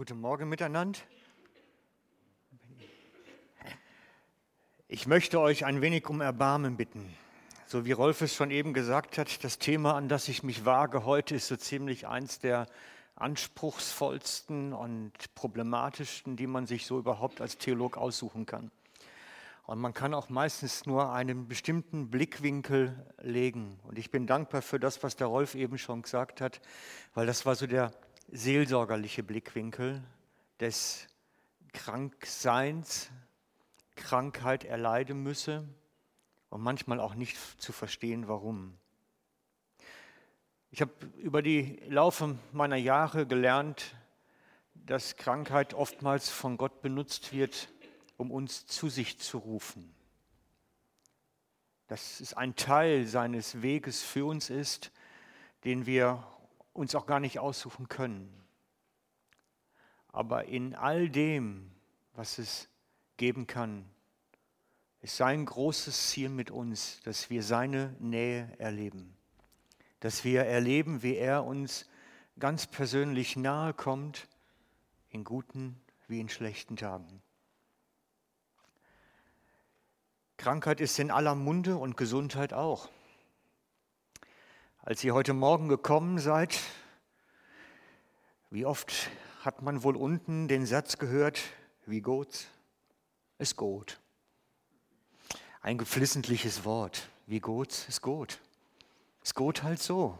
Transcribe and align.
Guten 0.00 0.18
Morgen 0.22 0.48
miteinander. 0.48 0.98
Ich 4.88 5.06
möchte 5.06 5.38
euch 5.38 5.66
ein 5.66 5.82
wenig 5.82 6.08
um 6.08 6.22
Erbarmen 6.22 6.78
bitten. 6.78 7.14
So 7.66 7.84
wie 7.84 7.92
Rolf 7.92 8.22
es 8.22 8.34
schon 8.34 8.50
eben 8.50 8.72
gesagt 8.72 9.18
hat, 9.18 9.44
das 9.44 9.58
Thema, 9.58 9.96
an 9.96 10.08
das 10.08 10.28
ich 10.28 10.42
mich 10.42 10.64
wage 10.64 11.04
heute, 11.04 11.34
ist 11.34 11.48
so 11.48 11.56
ziemlich 11.56 12.06
eins 12.06 12.38
der 12.38 12.66
anspruchsvollsten 13.16 14.72
und 14.72 15.12
problematischsten, 15.34 16.34
die 16.34 16.46
man 16.46 16.66
sich 16.66 16.86
so 16.86 16.98
überhaupt 16.98 17.42
als 17.42 17.58
Theolog 17.58 17.98
aussuchen 17.98 18.46
kann. 18.46 18.70
Und 19.66 19.80
man 19.80 19.92
kann 19.92 20.14
auch 20.14 20.30
meistens 20.30 20.86
nur 20.86 21.12
einen 21.12 21.46
bestimmten 21.46 22.08
Blickwinkel 22.08 23.06
legen. 23.20 23.78
Und 23.82 23.98
ich 23.98 24.10
bin 24.10 24.26
dankbar 24.26 24.62
für 24.62 24.80
das, 24.80 25.02
was 25.02 25.16
der 25.16 25.26
Rolf 25.26 25.54
eben 25.54 25.76
schon 25.76 26.00
gesagt 26.00 26.40
hat, 26.40 26.62
weil 27.12 27.26
das 27.26 27.44
war 27.44 27.54
so 27.54 27.66
der 27.66 27.92
seelsorgerliche 28.32 29.22
Blickwinkel 29.22 30.02
des 30.60 31.08
Krankseins, 31.72 33.10
Krankheit 33.96 34.64
erleiden 34.64 35.22
müsse 35.22 35.68
und 36.48 36.62
manchmal 36.62 37.00
auch 37.00 37.14
nicht 37.14 37.36
zu 37.60 37.72
verstehen, 37.72 38.28
warum. 38.28 38.76
Ich 40.70 40.80
habe 40.80 40.92
über 41.18 41.42
die 41.42 41.80
Laufe 41.88 42.38
meiner 42.52 42.76
Jahre 42.76 43.26
gelernt, 43.26 43.96
dass 44.74 45.16
Krankheit 45.16 45.74
oftmals 45.74 46.30
von 46.30 46.56
Gott 46.56 46.82
benutzt 46.82 47.32
wird, 47.32 47.68
um 48.16 48.30
uns 48.30 48.66
zu 48.66 48.88
sich 48.88 49.18
zu 49.18 49.38
rufen. 49.38 49.92
Dass 51.88 52.20
es 52.20 52.34
ein 52.34 52.54
Teil 52.54 53.06
seines 53.06 53.62
Weges 53.62 54.02
für 54.02 54.24
uns 54.24 54.50
ist, 54.50 54.92
den 55.64 55.86
wir 55.86 56.24
uns 56.72 56.94
auch 56.94 57.06
gar 57.06 57.20
nicht 57.20 57.38
aussuchen 57.38 57.88
können. 57.88 58.32
Aber 60.08 60.46
in 60.46 60.74
all 60.74 61.08
dem, 61.08 61.70
was 62.14 62.38
es 62.38 62.68
geben 63.16 63.46
kann, 63.46 63.84
ist 65.02 65.16
sein 65.16 65.46
großes 65.46 66.10
Ziel 66.10 66.28
mit 66.28 66.50
uns, 66.50 67.00
dass 67.04 67.30
wir 67.30 67.42
seine 67.42 67.96
Nähe 68.00 68.52
erleben. 68.58 69.16
Dass 70.00 70.24
wir 70.24 70.44
erleben, 70.44 71.02
wie 71.02 71.16
er 71.16 71.44
uns 71.44 71.88
ganz 72.38 72.66
persönlich 72.66 73.36
nahe 73.36 73.72
kommt, 73.74 74.28
in 75.10 75.24
guten 75.24 75.80
wie 76.08 76.20
in 76.20 76.28
schlechten 76.28 76.76
Tagen. 76.76 77.22
Krankheit 80.36 80.80
ist 80.80 80.98
in 80.98 81.10
aller 81.10 81.34
Munde 81.34 81.76
und 81.76 81.96
Gesundheit 81.96 82.52
auch. 82.52 82.88
Als 84.82 85.04
ihr 85.04 85.12
heute 85.12 85.34
Morgen 85.34 85.68
gekommen 85.68 86.18
seid, 86.18 86.58
wie 88.48 88.64
oft 88.64 89.10
hat 89.42 89.60
man 89.60 89.82
wohl 89.82 89.94
unten 89.94 90.48
den 90.48 90.64
Satz 90.64 90.96
gehört, 90.96 91.38
wie 91.84 92.00
gut 92.00 92.46
es 93.36 93.56
gut. 93.56 94.00
Ein 95.60 95.76
geflissentliches 95.76 96.64
Wort, 96.64 97.10
wie 97.26 97.40
gut 97.40 97.86
ist 97.88 98.00
gut. 98.00 98.38
Es 99.22 99.34
gut 99.34 99.62
halt 99.62 99.82
so. 99.82 100.16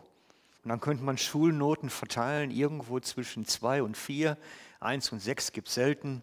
Und 0.62 0.68
dann 0.68 0.80
könnte 0.82 1.04
man 1.04 1.16
Schulnoten 1.16 1.88
verteilen, 1.88 2.50
irgendwo 2.50 3.00
zwischen 3.00 3.46
zwei 3.46 3.82
und 3.82 3.96
vier. 3.96 4.36
Eins 4.78 5.10
und 5.10 5.20
sechs 5.20 5.52
gibt 5.52 5.68
es 5.68 5.74
selten. 5.74 6.22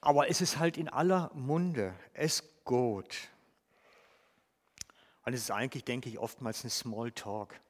Aber 0.00 0.30
es 0.30 0.40
ist 0.40 0.58
halt 0.58 0.78
in 0.78 0.88
aller 0.88 1.30
Munde. 1.34 1.92
Es 2.14 2.42
gut. 2.64 3.28
Und 5.30 5.34
es 5.34 5.42
ist 5.42 5.52
eigentlich, 5.52 5.84
denke 5.84 6.08
ich, 6.08 6.18
oftmals 6.18 6.64
ein 6.64 6.70
Smalltalk. 6.70 7.60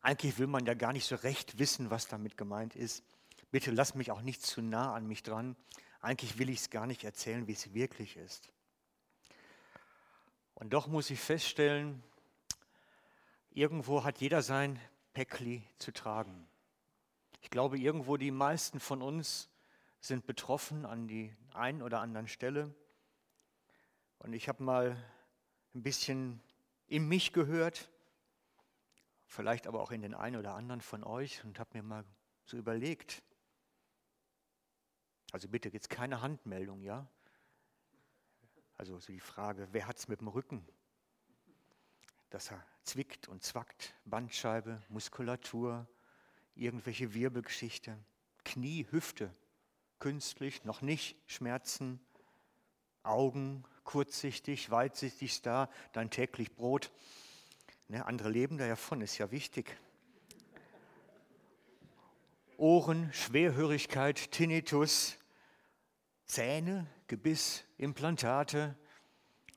Eigentlich 0.00 0.38
will 0.38 0.46
man 0.46 0.64
ja 0.64 0.72
gar 0.72 0.94
nicht 0.94 1.04
so 1.04 1.14
recht 1.14 1.58
wissen, 1.58 1.90
was 1.90 2.08
damit 2.08 2.38
gemeint 2.38 2.74
ist. 2.74 3.04
Bitte 3.50 3.70
lass 3.70 3.94
mich 3.94 4.10
auch 4.10 4.22
nicht 4.22 4.40
zu 4.40 4.62
nah 4.62 4.94
an 4.94 5.06
mich 5.06 5.22
dran. 5.22 5.56
Eigentlich 6.00 6.38
will 6.38 6.48
ich 6.48 6.60
es 6.60 6.70
gar 6.70 6.86
nicht 6.86 7.04
erzählen, 7.04 7.46
wie 7.46 7.52
es 7.52 7.74
wirklich 7.74 8.16
ist. 8.16 8.48
Und 10.54 10.72
doch 10.72 10.86
muss 10.86 11.10
ich 11.10 11.20
feststellen, 11.20 12.02
irgendwo 13.50 14.02
hat 14.02 14.22
jeder 14.22 14.40
sein 14.40 14.80
Päckli 15.12 15.62
zu 15.76 15.92
tragen. 15.92 16.48
Ich 17.42 17.50
glaube, 17.50 17.78
irgendwo 17.78 18.16
die 18.16 18.30
meisten 18.30 18.80
von 18.80 19.02
uns 19.02 19.50
sind 20.00 20.26
betroffen 20.26 20.86
an 20.86 21.08
die 21.08 21.36
einen 21.52 21.82
oder 21.82 22.00
anderen 22.00 22.26
Stelle. 22.26 22.74
Und 24.18 24.32
ich 24.32 24.48
habe 24.48 24.64
mal 24.64 24.96
ein 25.74 25.82
bisschen 25.82 26.40
in 26.90 27.08
mich 27.08 27.32
gehört, 27.32 27.88
vielleicht 29.24 29.66
aber 29.68 29.80
auch 29.80 29.92
in 29.92 30.02
den 30.02 30.12
einen 30.12 30.36
oder 30.36 30.54
anderen 30.54 30.80
von 30.80 31.04
euch 31.04 31.42
und 31.44 31.58
habe 31.58 31.78
mir 31.78 31.84
mal 31.84 32.04
so 32.44 32.56
überlegt. 32.56 33.22
Also 35.30 35.48
bitte 35.48 35.68
jetzt 35.68 35.88
keine 35.88 36.20
Handmeldung, 36.20 36.82
ja? 36.82 37.08
Also 38.76 38.98
so 38.98 39.12
die 39.12 39.20
Frage, 39.20 39.68
wer 39.70 39.86
hat 39.86 39.98
es 39.98 40.08
mit 40.08 40.20
dem 40.20 40.28
Rücken? 40.28 40.66
Dass 42.28 42.50
er 42.50 42.64
zwickt 42.82 43.28
und 43.28 43.44
zwackt, 43.44 43.94
Bandscheibe, 44.04 44.82
Muskulatur, 44.88 45.86
irgendwelche 46.56 47.14
Wirbelgeschichte, 47.14 47.96
Knie, 48.44 48.86
Hüfte, 48.90 49.32
künstlich, 50.00 50.64
noch 50.64 50.80
nicht, 50.80 51.16
Schmerzen, 51.30 52.00
Augen, 53.04 53.64
kurzsichtig, 53.90 54.70
weitsichtig 54.70 55.34
starr, 55.34 55.68
dein 55.92 56.10
täglich 56.10 56.54
Brot. 56.54 56.92
Ne, 57.88 58.06
andere 58.06 58.30
leben 58.30 58.56
da 58.56 58.64
ja 58.64 58.76
von, 58.76 59.00
ist 59.00 59.18
ja 59.18 59.32
wichtig. 59.32 59.76
Ohren, 62.56 63.12
Schwerhörigkeit, 63.12 64.30
Tinnitus, 64.30 65.18
Zähne, 66.24 66.86
Gebiss, 67.08 67.64
Implantate, 67.78 68.76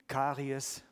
Karies, 0.08 0.82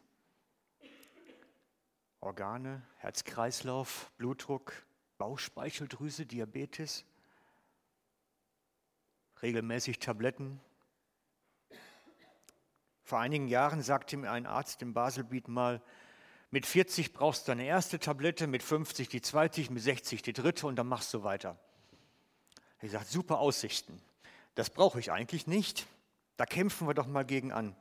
Organe, 2.21 2.87
Herzkreislauf, 2.99 4.13
Blutdruck, 4.19 4.73
Bauchspeicheldrüse, 5.19 6.27
Diabetes, 6.27 7.05
regelmäßig 9.43 9.99
Tabletten, 9.99 10.61
vor 13.13 13.21
einigen 13.21 13.47
Jahren 13.47 13.83
sagte 13.83 14.17
mir 14.17 14.31
ein 14.31 14.47
Arzt 14.47 14.81
im 14.81 14.95
Baselbiet 14.95 15.47
mal, 15.47 15.83
mit 16.51 16.65
40 16.65 17.13
brauchst 17.13 17.47
du 17.47 17.51
deine 17.51 17.67
erste 17.67 17.99
Tablette, 17.99 18.47
mit 18.47 18.63
50 18.63 19.11
die 19.11 19.21
zweite, 19.21 19.71
mit 19.71 19.83
60 19.83 20.23
die 20.23 20.33
dritte 20.33 20.67
und 20.67 20.77
dann 20.77 20.87
machst 20.87 21.13
du 21.13 21.23
weiter. 21.23 21.59
Ich 22.81 22.91
sagte, 22.91 23.11
super 23.11 23.39
Aussichten. 23.39 24.01
Das 24.55 24.71
brauche 24.71 24.99
ich 24.99 25.13
eigentlich 25.13 25.47
nicht. 25.47 25.87
Da 26.39 26.47
kämpfen 26.47 26.89
wir 26.89 26.95
doch 26.95 27.07
mal 27.07 27.27
gegen 27.27 27.53
an. 27.53 27.77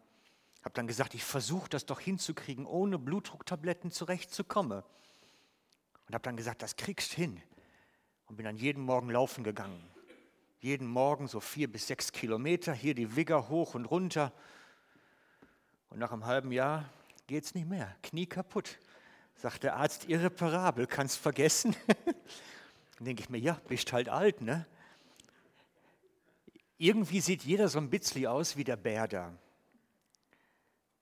Ich 0.58 0.66
Habe 0.66 0.74
dann 0.74 0.86
gesagt, 0.86 1.14
ich 1.14 1.24
versuche 1.24 1.70
das 1.70 1.86
doch 1.86 2.02
hinzukriegen, 2.02 2.66
ohne 2.66 3.00
Blutdrucktabletten 3.00 3.90
zurechtzukommen. 3.90 4.84
Und 6.08 6.14
habe 6.14 6.24
dann 6.24 6.36
gesagt, 6.36 6.62
das 6.62 6.76
kriegst 6.76 7.14
hin. 7.14 7.42
Und 8.26 8.36
bin 8.36 8.44
dann 8.44 8.58
jeden 8.58 8.84
Morgen 8.84 9.10
laufen 9.10 9.46
gegangen. 9.46 9.82
Jeden 10.60 10.88
Morgen 10.88 11.30
so 11.30 11.40
vier 11.40 11.72
bis 11.72 11.88
sechs 11.88 12.12
Kilometer, 12.12 12.74
hier 12.74 12.96
die 12.96 13.16
Wigger 13.16 13.48
hoch 13.48 13.76
und 13.76 13.86
runter. 13.86 14.34
Und 15.92 16.00
nach 16.00 16.14
einem 16.14 16.26
halben 16.26 16.54
Jahr 16.54 16.90
geht 17.28 17.44
es 17.44 17.54
nicht 17.54 17.68
mehr. 17.68 17.94
Knie 18.02 18.26
kaputt. 18.26 18.80
Sagt 19.36 19.64
der 19.64 19.76
Arzt, 19.76 20.08
irreparabel, 20.08 20.88
kannst 20.88 21.18
vergessen. 21.18 21.76
Dann 22.98 23.06
denke 23.06 23.24
ich 23.24 23.30
mir, 23.30 23.40
ja, 23.40 23.60
bist 23.68 23.92
halt 23.92 24.08
alt, 24.08 24.40
ne? 24.40 24.66
Irgendwie 26.78 27.20
sieht 27.20 27.44
jeder 27.44 27.68
so 27.68 27.78
ein 27.78 27.90
bisschen 27.90 28.26
aus 28.28 28.56
wie 28.56 28.64
der 28.64 28.78
Bär 28.78 29.08
da. 29.10 29.34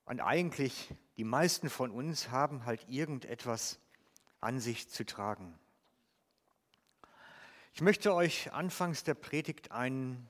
Und 0.05 0.21
eigentlich, 0.21 0.91
die 1.17 1.23
meisten 1.23 1.69
von 1.69 1.91
uns 1.91 2.31
haben 2.31 2.65
halt 2.65 2.89
irgendetwas 2.89 3.79
an 4.41 4.59
sich 4.59 4.89
zu 4.89 5.05
tragen. 5.05 5.53
Ich 7.73 7.81
möchte 7.81 8.15
euch 8.15 8.51
anfangs 8.53 9.03
der 9.03 9.13
Predigt 9.13 9.71
ein, 9.71 10.27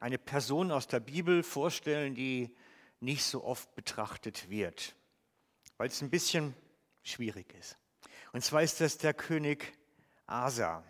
eine 0.00 0.18
Person 0.18 0.70
aus 0.70 0.86
der 0.86 1.00
Bibel 1.00 1.42
vorstellen, 1.42 2.14
die 2.14 2.54
nicht 3.02 3.24
so 3.24 3.44
oft 3.44 3.74
betrachtet 3.74 4.48
wird, 4.48 4.94
weil 5.76 5.88
es 5.88 6.00
ein 6.02 6.10
bisschen 6.10 6.54
schwierig 7.02 7.52
ist. 7.54 7.76
Und 8.32 8.44
zwar 8.44 8.62
ist 8.62 8.80
das 8.80 8.96
der 8.98 9.12
König 9.12 9.76
Asa. 10.26 10.84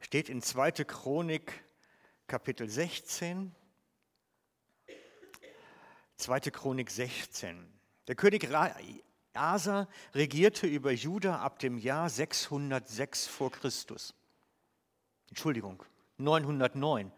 Steht 0.00 0.28
in 0.28 0.42
2. 0.42 0.72
Chronik 0.84 1.64
Kapitel 2.26 2.68
16. 2.68 3.54
2. 6.16 6.40
Chronik 6.40 6.90
16. 6.90 7.66
Der 8.06 8.14
König 8.14 8.48
Asa 9.32 9.88
regierte 10.14 10.66
über 10.66 10.92
Juda 10.92 11.40
ab 11.40 11.58
dem 11.60 11.78
Jahr 11.78 12.10
606 12.10 13.26
vor 13.26 13.50
Christus. 13.50 14.14
Entschuldigung, 15.28 15.82
909. 16.18 17.10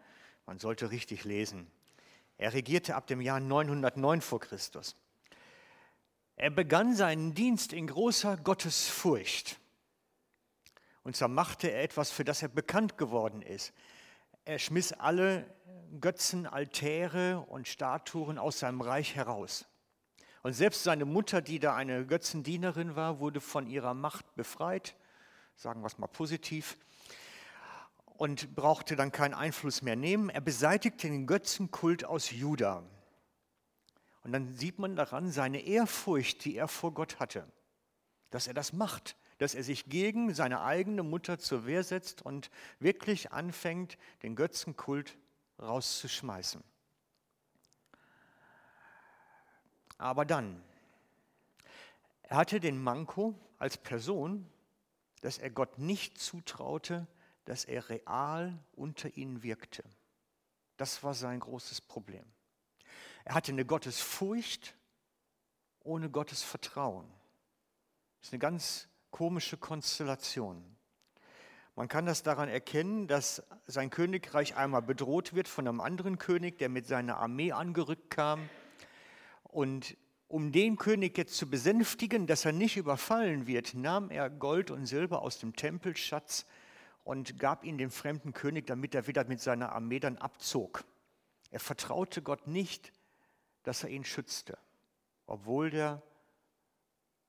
Man 0.45 0.59
sollte 0.59 0.89
richtig 0.91 1.25
lesen. 1.25 1.69
Er 2.37 2.53
regierte 2.53 2.95
ab 2.95 3.07
dem 3.07 3.21
Jahr 3.21 3.39
909 3.39 4.21
vor 4.21 4.39
Christus. 4.39 4.95
Er 6.35 6.49
begann 6.49 6.95
seinen 6.95 7.33
Dienst 7.33 7.73
in 7.73 7.87
großer 7.87 8.37
Gottesfurcht. 8.37 9.59
Und 11.03 11.15
zwar 11.15 11.27
machte 11.27 11.69
er 11.69 11.83
etwas, 11.83 12.11
für 12.11 12.23
das 12.23 12.41
er 12.41 12.47
bekannt 12.47 12.97
geworden 12.97 13.41
ist. 13.41 13.73
er 14.45 14.59
schmiss 14.59 14.91
alle 14.91 15.45
Götzen, 16.01 16.47
Altäre 16.47 17.45
und 17.47 17.67
Statuen 17.67 18.37
aus 18.37 18.59
seinem 18.59 18.81
Reich 18.81 19.15
heraus. 19.15 19.65
Und 20.41 20.53
selbst 20.53 20.83
seine 20.83 21.05
Mutter, 21.05 21.41
die 21.41 21.59
da 21.59 21.75
eine 21.75 22.05
Götzendienerin 22.05 22.95
war, 22.95 23.19
wurde 23.19 23.39
von 23.39 23.67
ihrer 23.67 23.93
Macht 23.93 24.35
befreit, 24.35 24.95
sagen 25.55 25.81
wir 25.81 25.87
es 25.87 25.97
mal 25.97 26.07
positiv, 26.07 26.77
und 28.23 28.55
brauchte 28.55 28.95
dann 28.95 29.11
keinen 29.11 29.33
Einfluss 29.33 29.81
mehr 29.81 29.97
nehmen. 29.97 30.29
Er 30.29 30.39
beseitigte 30.39 31.09
den 31.09 31.27
Götzenkult 31.27 32.05
aus 32.05 32.31
Juda. 32.31 32.81
Und 34.21 34.31
dann 34.31 34.47
sieht 34.53 34.79
man 34.79 34.95
daran 34.95 35.29
seine 35.29 35.59
Ehrfurcht, 35.59 36.45
die 36.45 36.55
er 36.55 36.69
vor 36.69 36.93
Gott 36.93 37.19
hatte, 37.19 37.45
dass 38.29 38.47
er 38.47 38.53
das 38.53 38.71
macht, 38.71 39.17
dass 39.39 39.55
er 39.55 39.63
sich 39.65 39.89
gegen 39.89 40.33
seine 40.33 40.61
eigene 40.61 41.03
Mutter 41.03 41.37
zur 41.37 41.65
Wehr 41.65 41.83
setzt 41.83 42.21
und 42.21 42.49
wirklich 42.79 43.33
anfängt, 43.33 43.97
den 44.21 44.37
Götzenkult 44.37 45.17
rauszuschmeißen. 45.59 46.63
Aber 49.97 50.23
dann, 50.23 50.63
er 52.21 52.37
hatte 52.37 52.61
den 52.61 52.81
Manko 52.81 53.35
als 53.59 53.75
Person, 53.75 54.49
dass 55.19 55.39
er 55.39 55.49
Gott 55.49 55.77
nicht 55.77 56.19
zutraute, 56.19 57.05
dass 57.45 57.65
er 57.65 57.89
real 57.89 58.57
unter 58.73 59.15
ihnen 59.17 59.43
wirkte. 59.43 59.83
Das 60.77 61.03
war 61.03 61.13
sein 61.13 61.39
großes 61.39 61.81
Problem. 61.81 62.25
Er 63.25 63.35
hatte 63.35 63.51
eine 63.51 63.65
Gottesfurcht 63.65 64.75
ohne 65.83 66.09
Gottes 66.09 66.43
Vertrauen. 66.43 67.05
Das 68.19 68.29
ist 68.29 68.33
eine 68.33 68.39
ganz 68.39 68.87
komische 69.11 69.57
Konstellation. 69.57 70.63
Man 71.75 71.87
kann 71.87 72.05
das 72.05 72.21
daran 72.21 72.49
erkennen, 72.49 73.07
dass 73.07 73.43
sein 73.65 73.89
Königreich 73.89 74.55
einmal 74.55 74.81
bedroht 74.81 75.33
wird 75.33 75.47
von 75.47 75.67
einem 75.67 75.81
anderen 75.81 76.19
König, 76.19 76.57
der 76.59 76.69
mit 76.69 76.85
seiner 76.85 77.17
Armee 77.17 77.51
angerückt 77.51 78.11
kam. 78.11 78.47
Und 79.43 79.97
um 80.27 80.51
den 80.51 80.77
König 80.77 81.17
jetzt 81.17 81.35
zu 81.35 81.49
besänftigen, 81.49 82.27
dass 82.27 82.45
er 82.45 82.51
nicht 82.51 82.77
überfallen 82.77 83.47
wird, 83.47 83.73
nahm 83.73 84.09
er 84.11 84.29
Gold 84.29 84.71
und 84.71 84.85
Silber 84.85 85.21
aus 85.21 85.39
dem 85.39 85.55
Tempelschatz 85.55 86.45
und 87.03 87.39
gab 87.39 87.63
ihn 87.63 87.77
dem 87.77 87.91
fremden 87.91 88.33
König, 88.33 88.67
damit 88.67 88.95
er 88.95 89.07
wieder 89.07 89.25
mit 89.25 89.41
seiner 89.41 89.71
Armee 89.73 89.99
dann 89.99 90.17
abzog. 90.17 90.83
Er 91.51 91.59
vertraute 91.59 92.21
Gott 92.21 92.47
nicht, 92.47 92.91
dass 93.63 93.83
er 93.83 93.89
ihn 93.89 94.05
schützte, 94.05 94.57
obwohl 95.27 95.69
der 95.69 96.01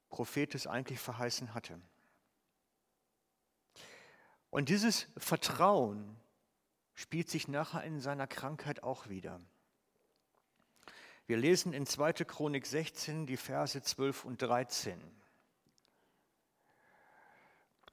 Prophet 0.08 0.54
es 0.54 0.66
eigentlich 0.66 1.00
verheißen 1.00 1.54
hatte. 1.54 1.80
Und 4.50 4.68
dieses 4.68 5.08
Vertrauen 5.16 6.16
spielt 6.94 7.28
sich 7.28 7.48
nachher 7.48 7.82
in 7.82 8.00
seiner 8.00 8.28
Krankheit 8.28 8.84
auch 8.84 9.08
wieder. 9.08 9.40
Wir 11.26 11.36
lesen 11.36 11.72
in 11.72 11.86
2. 11.86 12.12
Chronik 12.24 12.66
16 12.66 13.26
die 13.26 13.36
Verse 13.36 13.82
12 13.82 14.24
und 14.24 14.40
13. 14.40 15.00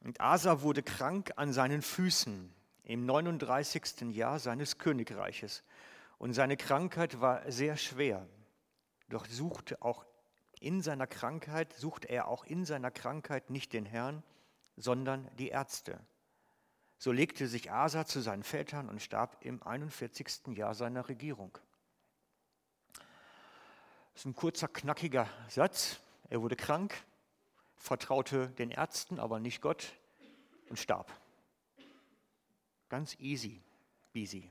Und 0.01 0.19
Asa 0.19 0.62
wurde 0.62 0.83
krank 0.83 1.31
an 1.36 1.53
seinen 1.53 1.81
Füßen 1.81 2.53
im 2.83 3.06
39. 3.06 4.13
Jahr 4.15 4.39
seines 4.39 4.77
Königreiches. 4.77 5.63
Und 6.18 6.33
seine 6.33 6.57
Krankheit 6.57 7.21
war 7.21 7.50
sehr 7.51 7.77
schwer. 7.77 8.27
Doch 9.09 9.25
suchte 9.27 9.81
auch 9.81 10.06
in 10.59 10.81
seiner 10.81 11.07
Krankheit, 11.07 11.74
suchte 11.74 12.07
er 12.09 12.27
auch 12.27 12.44
in 12.44 12.65
seiner 12.65 12.92
Krankheit 12.92 13.50
nicht 13.50 13.74
den 13.74 13.86
Herrn, 13.86 14.24
sondern 14.77 15.30
die 15.38 15.50
Ärzte. 15.50 16.00
So 16.98 17.12
legte 17.12 17.48
sich 17.48 17.71
Asa 17.71 18.06
zu 18.06 18.21
seinen 18.21 18.44
Vätern 18.44 18.89
und 18.89 19.01
starb 19.01 19.38
im 19.42 19.62
41. 19.63 20.56
Jahr 20.56 20.75
seiner 20.75 21.09
Regierung. 21.09 21.57
Das 24.13 24.21
ist 24.21 24.25
ein 24.25 24.36
kurzer, 24.36 24.68
knackiger 24.68 25.27
Satz. 25.48 26.00
Er 26.30 26.42
wurde 26.42 26.56
krank, 26.56 26.94
vertraute 27.81 28.49
den 28.49 28.71
Ärzten, 28.71 29.19
aber 29.19 29.39
nicht 29.39 29.61
Gott 29.61 29.93
und 30.69 30.77
starb. 30.77 31.11
Ganz 32.89 33.15
easy, 33.19 33.61
easy. 34.13 34.49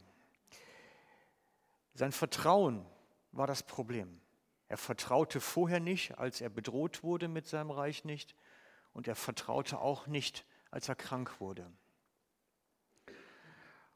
Sein 1.94 2.12
Vertrauen 2.12 2.84
war 3.32 3.46
das 3.46 3.62
Problem. 3.62 4.20
Er 4.68 4.76
vertraute 4.76 5.40
vorher 5.40 5.80
nicht, 5.80 6.18
als 6.18 6.40
er 6.40 6.48
bedroht 6.48 7.02
wurde 7.02 7.28
mit 7.28 7.46
seinem 7.46 7.70
Reich 7.70 8.04
nicht, 8.04 8.34
und 8.92 9.06
er 9.06 9.14
vertraute 9.14 9.78
auch 9.78 10.06
nicht, 10.08 10.44
als 10.70 10.88
er 10.88 10.96
krank 10.96 11.40
wurde. 11.40 11.70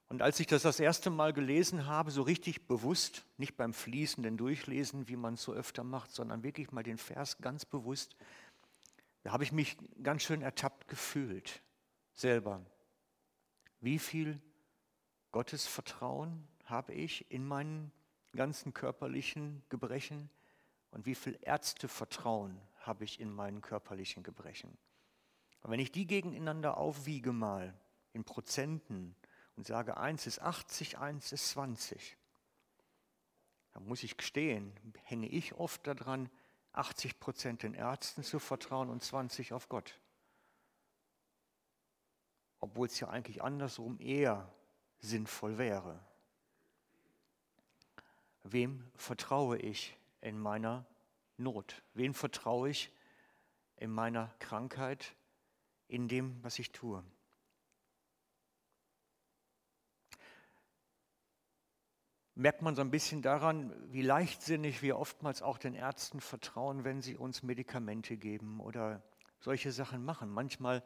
Und 0.08 0.22
als 0.22 0.38
ich 0.38 0.46
das 0.46 0.62
das 0.62 0.78
erste 0.78 1.10
Mal 1.10 1.32
gelesen 1.32 1.86
habe, 1.86 2.12
so 2.12 2.22
richtig 2.22 2.69
bewusst, 2.69 3.25
nicht 3.36 3.56
beim 3.56 3.72
fließenden 3.72 4.36
Durchlesen, 4.36 5.08
wie 5.08 5.16
man 5.16 5.34
es 5.34 5.42
so 5.42 5.52
öfter 5.52 5.82
macht, 5.82 6.12
sondern 6.12 6.44
wirklich 6.44 6.70
mal 6.70 6.84
den 6.84 6.98
Vers 6.98 7.38
ganz 7.38 7.64
bewusst, 7.64 8.14
da 9.25 9.32
habe 9.32 9.43
ich 9.43 9.50
mich 9.50 9.76
ganz 10.03 10.23
schön 10.23 10.43
ertappt 10.43 10.87
gefühlt, 10.87 11.62
selber. 12.12 12.65
Wie 13.81 13.99
viel 13.99 14.41
Gottesvertrauen 15.32 16.47
habe 16.65 16.94
ich 16.94 17.31
in 17.31 17.44
meinen 17.44 17.91
ganzen 18.37 18.73
körperlichen 18.73 19.65
Gebrechen 19.69 20.31
und 20.93 21.06
wie 21.06 21.17
viel 21.17 21.37
Ärztevertrauen 21.43 22.61
habe 22.79 23.05
ich 23.05 23.19
in 23.19 23.32
meinen 23.32 23.61
körperlichen 23.61 24.23
Gebrechen? 24.23 24.79
Und 25.62 25.73
wenn 25.73 25.81
ich 25.81 25.91
die 25.91 26.06
gegeneinander 26.06 26.77
aufwiege 26.77 27.32
mal 27.32 27.75
in 28.12 28.25
Prozenten, 28.25 29.17
und 29.56 29.67
sage, 29.67 29.97
eins 29.97 30.27
ist 30.27 30.41
80, 30.41 30.99
eins 30.99 31.32
ist 31.32 31.50
20, 31.50 32.17
dann 33.73 33.87
muss 33.87 34.03
ich 34.03 34.17
gestehen, 34.17 34.73
hänge 35.03 35.29
ich 35.29 35.55
oft 35.55 35.87
daran, 35.87 36.31
80 36.75 37.21
Prozent 37.21 37.62
den 37.62 37.75
Ärzten 37.75 38.23
zu 38.23 38.38
vertrauen 38.38 38.91
und 38.91 39.03
20 39.03 39.53
auf 39.53 39.69
Gott. 39.69 39.99
Obwohl 42.61 42.87
es 42.87 42.99
ja 43.00 43.09
eigentlich 43.09 43.43
andersrum 43.43 43.99
eher 44.00 44.50
sinnvoll 44.99 45.59
wäre. 45.59 46.00
Wem 48.43 48.91
vertraue 48.97 49.59
ich 49.59 49.97
in 50.21 50.38
meiner 50.38 50.85
Not? 51.37 51.82
Wem 51.94 52.15
vertraue 52.15 52.71
ich 52.71 52.91
in 53.77 53.91
meiner 53.91 54.35
Krankheit, 54.38 55.15
in 55.89 56.08
dem, 56.08 56.43
was 56.43 56.58
ich 56.58 56.72
tue? 56.72 57.03
Merkt 62.34 62.62
man 62.62 62.74
so 62.74 62.82
ein 62.82 62.91
bisschen 62.91 63.22
daran, 63.22 63.72
wie 63.93 64.03
leichtsinnig 64.03 64.82
wir 64.82 64.98
oftmals 64.98 65.43
auch 65.43 65.58
den 65.58 65.74
Ärzten 65.74 66.20
vertrauen, 66.20 66.84
wenn 66.84 67.00
sie 67.00 67.17
uns 67.17 67.43
Medikamente 67.43 68.17
geben 68.17 68.60
oder 68.60 69.03
solche 69.41 69.72
Sachen 69.72 70.05
machen. 70.05 70.31
Manchmal, 70.31 70.82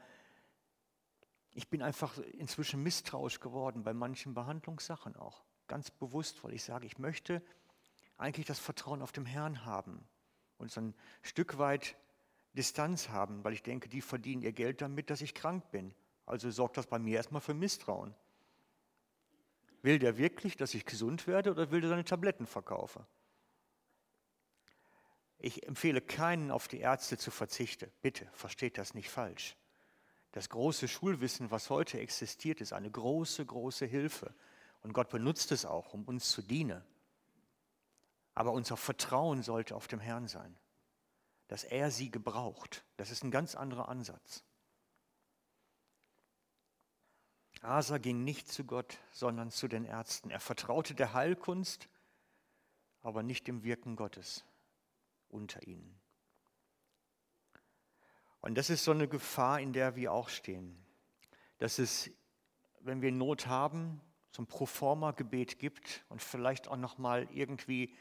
ich 1.52 1.68
bin 1.68 1.82
einfach 1.82 2.18
inzwischen 2.18 2.82
misstrauisch 2.82 3.40
geworden 3.40 3.82
bei 3.82 3.94
manchen 3.94 4.34
Behandlungssachen 4.34 5.16
auch. 5.16 5.42
Ganz 5.68 5.90
bewusst, 5.90 6.44
weil 6.44 6.52
ich 6.52 6.64
sage, 6.64 6.86
ich 6.86 6.98
möchte 6.98 7.42
eigentlich 8.18 8.46
das 8.46 8.58
Vertrauen 8.58 9.00
auf 9.00 9.12
dem 9.12 9.26
Herrn 9.26 9.64
haben 9.64 10.06
und 10.58 10.70
so 10.70 10.80
ein 10.80 10.94
Stück 11.22 11.58
weit 11.58 11.96
Distanz 12.52 13.08
haben, 13.08 13.44
weil 13.44 13.52
ich 13.52 13.62
denke, 13.62 13.88
die 13.88 14.00
verdienen 14.00 14.42
ihr 14.42 14.52
Geld 14.52 14.82
damit, 14.82 15.10
dass 15.10 15.20
ich 15.20 15.34
krank 15.34 15.70
bin. 15.70 15.94
Also 16.26 16.50
sorgt 16.50 16.76
das 16.76 16.86
bei 16.86 16.98
mir 16.98 17.16
erstmal 17.16 17.40
für 17.40 17.54
Misstrauen. 17.54 18.14
Will 19.82 19.98
der 19.98 20.18
wirklich, 20.18 20.56
dass 20.56 20.74
ich 20.74 20.84
gesund 20.84 21.26
werde 21.26 21.50
oder 21.52 21.70
will 21.70 21.80
der 21.80 21.90
seine 21.90 22.04
Tabletten 22.04 22.46
verkaufen? 22.46 23.06
Ich 25.38 25.66
empfehle 25.66 26.00
keinen, 26.00 26.50
auf 26.50 26.66
die 26.66 26.80
Ärzte 26.80 27.16
zu 27.16 27.30
verzichten. 27.30 27.90
Bitte, 28.02 28.28
versteht 28.32 28.76
das 28.76 28.94
nicht 28.94 29.08
falsch. 29.08 29.56
Das 30.32 30.48
große 30.48 30.88
Schulwissen, 30.88 31.50
was 31.50 31.70
heute 31.70 32.00
existiert, 32.00 32.60
ist 32.60 32.72
eine 32.72 32.90
große, 32.90 33.46
große 33.46 33.86
Hilfe. 33.86 34.34
Und 34.82 34.92
Gott 34.92 35.10
benutzt 35.10 35.52
es 35.52 35.64
auch, 35.64 35.94
um 35.94 36.04
uns 36.04 36.30
zu 36.30 36.42
dienen. 36.42 36.84
Aber 38.34 38.52
unser 38.52 38.76
Vertrauen 38.76 39.42
sollte 39.42 39.74
auf 39.74 39.88
dem 39.88 40.00
Herrn 40.00 40.28
sein, 40.28 40.56
dass 41.46 41.64
er 41.64 41.90
sie 41.90 42.10
gebraucht. 42.10 42.84
Das 42.96 43.10
ist 43.10 43.24
ein 43.24 43.30
ganz 43.30 43.54
anderer 43.54 43.88
Ansatz. 43.88 44.44
Asa 47.62 47.98
ging 47.98 48.24
nicht 48.24 48.50
zu 48.50 48.64
Gott, 48.64 48.98
sondern 49.10 49.50
zu 49.50 49.68
den 49.68 49.84
Ärzten. 49.84 50.30
Er 50.30 50.40
vertraute 50.40 50.94
der 50.94 51.12
Heilkunst, 51.14 51.88
aber 53.02 53.22
nicht 53.22 53.46
dem 53.46 53.64
Wirken 53.64 53.96
Gottes 53.96 54.44
unter 55.28 55.66
ihnen. 55.66 55.98
Und 58.40 58.56
das 58.56 58.70
ist 58.70 58.84
so 58.84 58.92
eine 58.92 59.08
Gefahr, 59.08 59.60
in 59.60 59.72
der 59.72 59.96
wir 59.96 60.12
auch 60.12 60.28
stehen. 60.28 60.84
Dass 61.58 61.78
es, 61.78 62.10
wenn 62.80 63.02
wir 63.02 63.12
Not 63.12 63.46
haben, 63.46 64.00
so 64.30 64.42
ein 64.42 64.46
Proforma-Gebet 64.46 65.58
gibt 65.58 66.04
und 66.08 66.22
vielleicht 66.22 66.68
auch 66.68 66.76
nochmal 66.76 67.28
irgendwie 67.32 67.96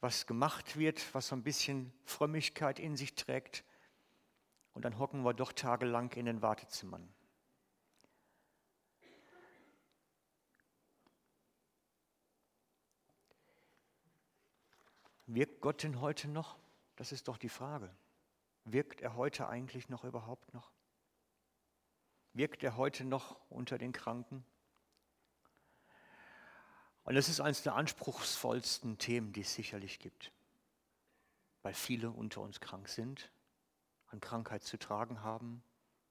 was 0.00 0.26
gemacht 0.26 0.76
wird, 0.76 1.14
was 1.14 1.28
so 1.28 1.36
ein 1.36 1.42
bisschen 1.42 1.92
Frömmigkeit 2.04 2.78
in 2.78 2.96
sich 2.96 3.14
trägt. 3.14 3.64
Und 4.74 4.84
dann 4.84 4.98
hocken 4.98 5.22
wir 5.24 5.34
doch 5.34 5.52
tagelang 5.52 6.12
in 6.12 6.26
den 6.26 6.42
Wartezimmern. 6.42 7.08
Wirkt 15.30 15.60
Gott 15.60 15.82
denn 15.82 16.00
heute 16.00 16.26
noch? 16.26 16.56
Das 16.96 17.12
ist 17.12 17.28
doch 17.28 17.36
die 17.36 17.50
Frage. 17.50 17.94
Wirkt 18.64 19.02
er 19.02 19.14
heute 19.14 19.46
eigentlich 19.46 19.90
noch 19.90 20.04
überhaupt 20.04 20.54
noch? 20.54 20.72
Wirkt 22.32 22.62
er 22.62 22.78
heute 22.78 23.04
noch 23.04 23.38
unter 23.50 23.76
den 23.76 23.92
Kranken? 23.92 24.42
Und 27.04 27.14
das 27.14 27.28
ist 27.28 27.40
eines 27.40 27.62
der 27.62 27.74
anspruchsvollsten 27.74 28.96
Themen, 28.96 29.34
die 29.34 29.42
es 29.42 29.52
sicherlich 29.52 29.98
gibt, 29.98 30.32
weil 31.60 31.74
viele 31.74 32.10
unter 32.10 32.40
uns 32.40 32.58
krank 32.60 32.88
sind, 32.88 33.30
an 34.06 34.20
Krankheit 34.20 34.62
zu 34.62 34.78
tragen 34.78 35.22
haben, 35.22 35.62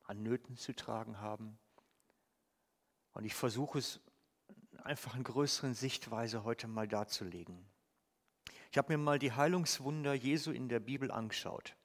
an 0.03 0.21
Nöten 0.21 0.57
zu 0.57 0.75
tragen 0.75 1.19
haben. 1.19 1.57
Und 3.13 3.25
ich 3.25 3.33
versuche 3.33 3.79
es 3.79 3.99
einfach 4.83 5.15
in 5.15 5.23
größeren 5.23 5.73
Sichtweise 5.73 6.43
heute 6.43 6.67
mal 6.67 6.87
darzulegen. 6.87 7.67
Ich 8.71 8.77
habe 8.77 8.93
mir 8.93 8.97
mal 8.97 9.19
die 9.19 9.31
Heilungswunder 9.31 10.13
Jesu 10.13 10.51
in 10.51 10.69
der 10.69 10.79
Bibel 10.79 11.11
angeschaut. 11.11 11.75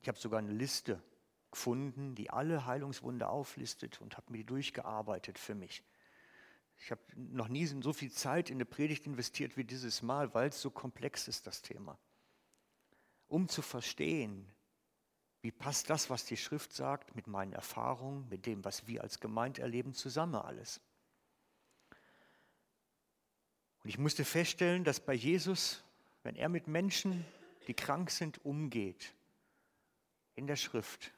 Ich 0.00 0.08
habe 0.08 0.18
sogar 0.18 0.38
eine 0.38 0.52
Liste 0.52 1.02
gefunden, 1.50 2.14
die 2.14 2.30
alle 2.30 2.66
Heilungswunder 2.66 3.30
auflistet 3.30 4.00
und 4.00 4.16
habe 4.16 4.32
mir 4.32 4.38
die 4.38 4.46
durchgearbeitet 4.46 5.38
für 5.38 5.54
mich. 5.54 5.84
Ich 6.78 6.90
habe 6.90 7.02
noch 7.14 7.48
nie 7.48 7.66
so 7.66 7.92
viel 7.92 8.10
Zeit 8.10 8.50
in 8.50 8.56
eine 8.56 8.64
Predigt 8.64 9.06
investiert 9.06 9.56
wie 9.56 9.64
dieses 9.64 10.02
Mal, 10.02 10.34
weil 10.34 10.48
es 10.48 10.60
so 10.60 10.70
komplex 10.70 11.28
ist, 11.28 11.46
das 11.46 11.62
Thema. 11.62 11.98
Um 13.28 13.48
zu 13.48 13.62
verstehen, 13.62 14.50
wie 15.42 15.52
passt 15.52 15.90
das, 15.90 16.10
was 16.10 16.24
die 16.24 16.36
Schrift 16.36 16.72
sagt, 16.72 17.14
mit 17.14 17.26
meinen 17.26 17.52
Erfahrungen, 17.52 18.28
mit 18.28 18.46
dem, 18.46 18.64
was 18.64 18.86
wir 18.86 19.02
als 19.02 19.20
Gemeinde 19.20 19.62
erleben, 19.62 19.92
zusammen 19.92 20.36
alles. 20.36 20.80
Und 23.82 23.90
ich 23.90 23.98
musste 23.98 24.24
feststellen, 24.24 24.84
dass 24.84 25.00
bei 25.00 25.14
Jesus, 25.14 25.82
wenn 26.22 26.36
er 26.36 26.48
mit 26.48 26.68
Menschen, 26.68 27.24
die 27.66 27.74
krank 27.74 28.10
sind, 28.10 28.44
umgeht, 28.44 29.14
in 30.34 30.46
der 30.46 30.56
Schrift, 30.56 31.12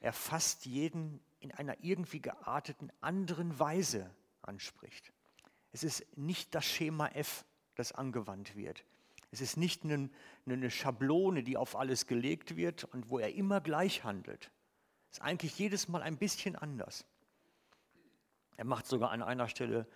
er 0.00 0.12
fast 0.12 0.66
jeden 0.66 1.20
in 1.40 1.52
einer 1.52 1.82
irgendwie 1.82 2.20
gearteten 2.20 2.92
anderen 3.00 3.58
Weise 3.58 4.10
anspricht. 4.42 5.12
Es 5.72 5.82
ist 5.82 6.04
nicht 6.16 6.54
das 6.54 6.64
Schema 6.64 7.08
F, 7.08 7.44
das 7.74 7.92
angewandt 7.92 8.54
wird. 8.56 8.84
Es 9.30 9.40
ist 9.40 9.56
nicht 9.56 9.82
eine, 9.84 10.70
Schablone, 10.70 11.42
die 11.42 11.56
auf 11.56 11.74
alles 11.74 12.06
gelegt 12.06 12.56
wird 12.56 12.84
und 12.84 13.08
wo 13.08 13.18
er 13.18 13.34
immer 13.34 13.60
gleich 13.60 14.04
handelt. 14.04 14.50
Es 15.10 15.18
ist 15.18 15.24
eigentlich 15.24 15.58
jedes 15.58 15.88
Mal 15.88 16.02
ein 16.02 16.18
bisschen 16.18 16.54
anders. 16.54 17.06
Er 18.56 18.66
macht 18.66 18.86
sogar 18.86 19.10
an 19.10 19.22
einer 19.22 19.48
Stelle 19.48 19.86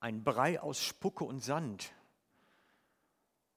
ein 0.00 0.22
Brei 0.24 0.60
aus 0.60 0.82
Spucke 0.82 1.24
und 1.24 1.40
Sand 1.40 1.92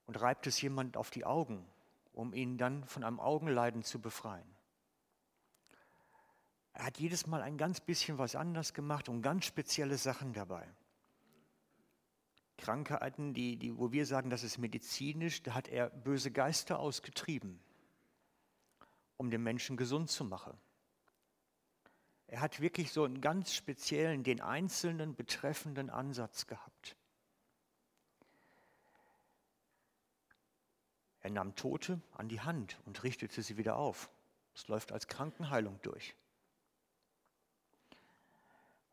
und 0.05 0.19
reibt 0.19 0.47
es 0.47 0.61
jemand 0.61 0.97
auf 0.97 1.09
die 1.09 1.25
Augen, 1.25 1.65
um 2.13 2.33
ihn 2.33 2.57
dann 2.57 2.83
von 2.85 3.03
einem 3.03 3.19
Augenleiden 3.19 3.83
zu 3.83 3.99
befreien. 3.99 4.55
Er 6.73 6.85
hat 6.85 6.99
jedes 6.99 7.27
Mal 7.27 7.41
ein 7.41 7.57
ganz 7.57 7.79
bisschen 7.79 8.17
was 8.17 8.35
anders 8.35 8.73
gemacht 8.73 9.09
und 9.09 9.21
ganz 9.21 9.45
spezielle 9.45 9.97
Sachen 9.97 10.33
dabei. 10.33 10.67
Krankheiten, 12.57 13.33
die, 13.33 13.57
die, 13.57 13.77
wo 13.77 13.91
wir 13.91 14.05
sagen, 14.05 14.29
das 14.29 14.43
ist 14.43 14.57
medizinisch, 14.57 15.43
da 15.43 15.53
hat 15.53 15.67
er 15.67 15.89
böse 15.89 16.31
Geister 16.31 16.79
ausgetrieben, 16.79 17.59
um 19.17 19.29
den 19.29 19.43
Menschen 19.43 19.77
gesund 19.77 20.09
zu 20.09 20.23
machen. 20.23 20.57
Er 22.31 22.39
hat 22.39 22.61
wirklich 22.61 22.93
so 22.93 23.03
einen 23.03 23.19
ganz 23.19 23.53
speziellen, 23.53 24.23
den 24.23 24.39
Einzelnen 24.39 25.15
betreffenden 25.15 25.89
Ansatz 25.89 26.47
gehabt. 26.47 26.95
Er 31.19 31.29
nahm 31.29 31.55
Tote 31.55 32.01
an 32.13 32.29
die 32.29 32.39
Hand 32.39 32.79
und 32.85 33.03
richtete 33.03 33.43
sie 33.43 33.57
wieder 33.57 33.75
auf. 33.75 34.09
Es 34.55 34.69
läuft 34.69 34.93
als 34.93 35.09
Krankenheilung 35.09 35.81
durch. 35.81 36.15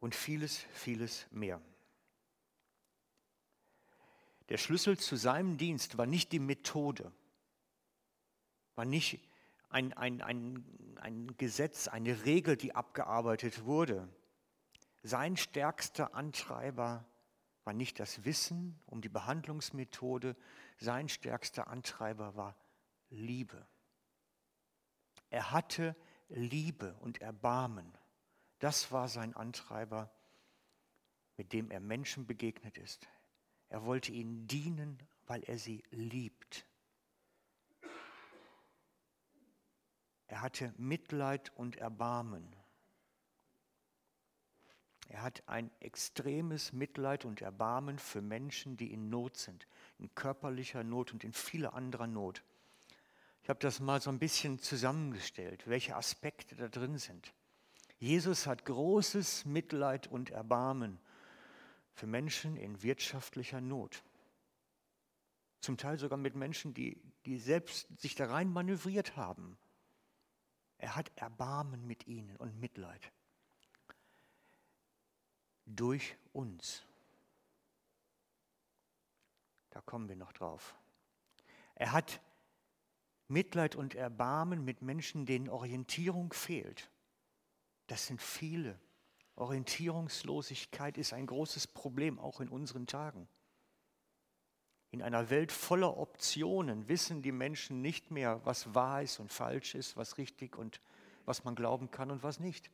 Und 0.00 0.16
vieles, 0.16 0.66
vieles 0.72 1.28
mehr. 1.30 1.60
Der 4.48 4.58
Schlüssel 4.58 4.98
zu 4.98 5.14
seinem 5.14 5.58
Dienst 5.58 5.96
war 5.96 6.06
nicht 6.06 6.32
die 6.32 6.40
Methode, 6.40 7.12
war 8.74 8.84
nicht 8.84 9.20
ein, 9.68 9.92
ein, 9.92 10.22
ein, 10.22 10.96
ein 11.00 11.36
Gesetz, 11.36 11.88
eine 11.88 12.24
Regel, 12.24 12.56
die 12.56 12.74
abgearbeitet 12.74 13.64
wurde. 13.64 14.08
Sein 15.02 15.36
stärkster 15.36 16.14
Antreiber 16.14 17.04
war 17.64 17.72
nicht 17.74 18.00
das 18.00 18.24
Wissen 18.24 18.80
um 18.86 19.00
die 19.00 19.08
Behandlungsmethode, 19.08 20.36
sein 20.78 21.08
stärkster 21.08 21.68
Antreiber 21.68 22.34
war 22.34 22.56
Liebe. 23.10 23.66
Er 25.30 25.50
hatte 25.50 25.94
Liebe 26.28 26.94
und 27.00 27.20
Erbarmen. 27.20 27.92
Das 28.58 28.90
war 28.90 29.08
sein 29.08 29.34
Antreiber, 29.34 30.10
mit 31.36 31.52
dem 31.52 31.70
er 31.70 31.80
Menschen 31.80 32.26
begegnet 32.26 32.78
ist. 32.78 33.06
Er 33.68 33.84
wollte 33.84 34.12
ihnen 34.12 34.46
dienen, 34.46 34.98
weil 35.26 35.42
er 35.44 35.58
sie 35.58 35.82
liebt. 35.90 36.66
Er 40.28 40.42
hatte 40.42 40.74
Mitleid 40.76 41.50
und 41.56 41.76
Erbarmen. 41.76 42.54
Er 45.08 45.22
hat 45.22 45.42
ein 45.46 45.70
extremes 45.80 46.74
Mitleid 46.74 47.24
und 47.24 47.40
Erbarmen 47.40 47.98
für 47.98 48.20
Menschen, 48.20 48.76
die 48.76 48.92
in 48.92 49.08
Not 49.08 49.38
sind, 49.38 49.66
in 49.98 50.14
körperlicher 50.14 50.84
Not 50.84 51.14
und 51.14 51.24
in 51.24 51.32
vieler 51.32 51.72
anderer 51.72 52.06
Not. 52.06 52.44
Ich 53.42 53.48
habe 53.48 53.58
das 53.60 53.80
mal 53.80 54.02
so 54.02 54.10
ein 54.10 54.18
bisschen 54.18 54.58
zusammengestellt, 54.58 55.66
welche 55.66 55.96
Aspekte 55.96 56.56
da 56.56 56.68
drin 56.68 56.98
sind. 56.98 57.32
Jesus 57.96 58.46
hat 58.46 58.66
großes 58.66 59.46
Mitleid 59.46 60.08
und 60.08 60.28
Erbarmen 60.28 61.00
für 61.94 62.06
Menschen 62.06 62.58
in 62.58 62.82
wirtschaftlicher 62.82 63.62
Not. 63.62 64.04
Zum 65.62 65.78
Teil 65.78 65.98
sogar 65.98 66.18
mit 66.18 66.36
Menschen, 66.36 66.74
die, 66.74 67.00
die 67.24 67.38
selbst 67.38 67.88
sich 67.98 68.14
da 68.14 68.26
rein 68.26 68.52
manövriert 68.52 69.16
haben 69.16 69.56
er 70.78 70.94
hat 70.94 71.10
Erbarmen 71.16 71.86
mit 71.86 72.06
ihnen 72.06 72.36
und 72.36 72.58
Mitleid. 72.58 73.12
Durch 75.66 76.16
uns. 76.32 76.82
Da 79.70 79.80
kommen 79.82 80.08
wir 80.08 80.16
noch 80.16 80.32
drauf. 80.32 80.74
Er 81.74 81.92
hat 81.92 82.20
Mitleid 83.28 83.76
und 83.76 83.94
Erbarmen 83.94 84.64
mit 84.64 84.80
Menschen, 84.80 85.26
denen 85.26 85.48
Orientierung 85.48 86.32
fehlt. 86.32 86.90
Das 87.86 88.06
sind 88.06 88.22
viele. 88.22 88.78
Orientierungslosigkeit 89.34 90.96
ist 90.96 91.12
ein 91.12 91.26
großes 91.26 91.66
Problem, 91.66 92.18
auch 92.18 92.40
in 92.40 92.48
unseren 92.48 92.86
Tagen. 92.86 93.28
In 94.90 95.02
einer 95.02 95.28
Welt 95.30 95.52
voller 95.52 95.98
Optionen 95.98 96.88
wissen 96.88 97.22
die 97.22 97.32
Menschen 97.32 97.82
nicht 97.82 98.10
mehr, 98.10 98.40
was 98.44 98.74
wahr 98.74 99.02
ist 99.02 99.20
und 99.20 99.32
falsch 99.32 99.74
ist, 99.74 99.96
was 99.96 100.16
richtig 100.16 100.56
und 100.56 100.80
was 101.26 101.44
man 101.44 101.54
glauben 101.54 101.90
kann 101.90 102.10
und 102.10 102.22
was 102.22 102.40
nicht. 102.40 102.70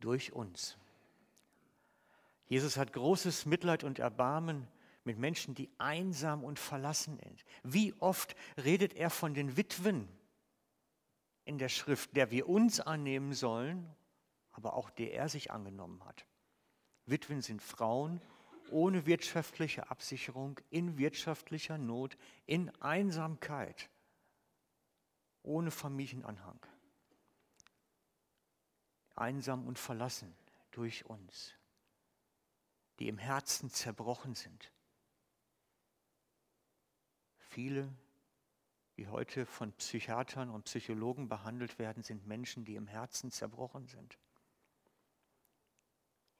Durch 0.00 0.32
uns. 0.32 0.76
Jesus 2.48 2.76
hat 2.76 2.92
großes 2.92 3.46
Mitleid 3.46 3.82
und 3.82 3.98
Erbarmen 3.98 4.68
mit 5.04 5.18
Menschen, 5.18 5.54
die 5.54 5.70
einsam 5.78 6.44
und 6.44 6.58
verlassen 6.58 7.18
sind. 7.22 7.44
Wie 7.62 7.94
oft 8.00 8.36
redet 8.62 8.94
er 8.94 9.08
von 9.08 9.34
den 9.34 9.56
Witwen 9.56 10.08
in 11.44 11.58
der 11.58 11.68
Schrift, 11.68 12.14
der 12.16 12.30
wir 12.30 12.48
uns 12.48 12.80
annehmen 12.80 13.32
sollen, 13.32 13.88
aber 14.52 14.74
auch 14.74 14.90
der 14.90 15.14
er 15.14 15.28
sich 15.28 15.50
angenommen 15.50 16.04
hat. 16.04 16.26
Witwen 17.06 17.40
sind 17.40 17.62
Frauen, 17.62 18.20
ohne 18.70 19.06
wirtschaftliche 19.06 19.90
Absicherung, 19.90 20.60
in 20.70 20.98
wirtschaftlicher 20.98 21.78
Not, 21.78 22.16
in 22.46 22.70
Einsamkeit, 22.80 23.88
ohne 25.42 25.70
Familienanhang. 25.70 26.58
Einsam 29.14 29.66
und 29.66 29.78
verlassen 29.78 30.34
durch 30.72 31.06
uns, 31.06 31.54
die 32.98 33.08
im 33.08 33.18
Herzen 33.18 33.70
zerbrochen 33.70 34.34
sind. 34.34 34.70
Viele, 37.38 37.90
die 38.98 39.08
heute 39.08 39.46
von 39.46 39.72
Psychiatern 39.72 40.50
und 40.50 40.64
Psychologen 40.64 41.28
behandelt 41.28 41.78
werden, 41.78 42.02
sind 42.02 42.26
Menschen, 42.26 42.64
die 42.64 42.74
im 42.74 42.86
Herzen 42.86 43.30
zerbrochen 43.30 43.86
sind. 43.86 44.18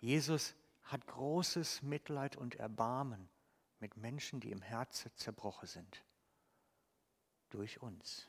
Jesus 0.01 0.55
hat 0.87 1.07
großes 1.07 1.83
Mitleid 1.83 2.37
und 2.37 2.55
Erbarmen 2.57 3.29
mit 3.81 3.97
Menschen, 3.97 4.41
die 4.41 4.51
im 4.51 4.63
Herzen 4.63 5.11
zerbrochen 5.17 5.67
sind. 5.69 6.05
Durch 7.51 7.81
uns. 7.83 8.29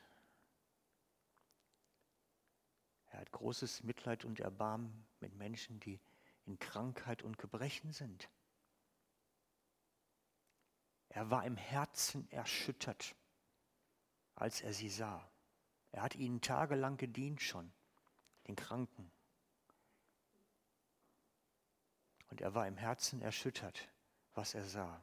Er 3.10 3.20
hat 3.20 3.32
großes 3.32 3.82
Mitleid 3.82 4.24
und 4.24 4.40
Erbarmen 4.40 5.06
mit 5.20 5.34
Menschen, 5.34 5.80
die 5.80 6.00
in 6.46 6.58
Krankheit 6.58 7.22
und 7.22 7.38
Gebrechen 7.38 7.92
sind. 7.92 8.28
Er 11.08 11.30
war 11.30 11.44
im 11.44 11.56
Herzen 11.56 12.30
erschüttert, 12.30 13.14
als 14.34 14.60
er 14.60 14.72
sie 14.72 14.90
sah. 14.90 15.28
Er 15.90 16.02
hat 16.02 16.16
ihnen 16.16 16.40
tagelang 16.40 16.96
gedient 16.96 17.40
schon, 17.40 17.72
den 18.46 18.56
Kranken. 18.56 19.10
Und 22.30 22.40
er 22.40 22.54
war 22.54 22.66
im 22.66 22.76
Herzen 22.76 23.20
erschüttert, 23.22 23.88
was 24.34 24.54
er 24.54 24.64
sah. 24.64 25.02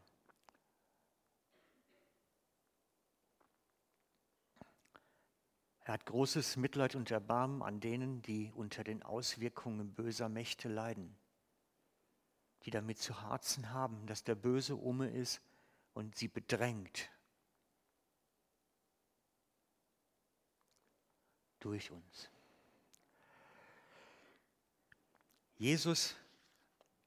Er 5.85 5.93
hat 5.93 6.05
großes 6.07 6.57
Mitleid 6.57 6.95
und 6.95 7.11
Erbarmen 7.11 7.61
an 7.61 7.79
denen, 7.79 8.23
die 8.23 8.51
unter 8.55 8.83
den 8.83 9.03
Auswirkungen 9.03 9.93
böser 9.93 10.29
Mächte 10.29 10.67
leiden, 10.67 11.15
die 12.63 12.71
damit 12.71 12.97
zu 12.97 13.21
Herzen 13.21 13.69
haben, 13.69 14.07
dass 14.07 14.23
der 14.23 14.33
Böse 14.33 14.75
ume 14.75 15.09
ist 15.09 15.41
und 15.93 16.15
sie 16.15 16.27
bedrängt 16.27 17.11
durch 21.59 21.91
uns. 21.91 22.29
Jesus 25.57 26.15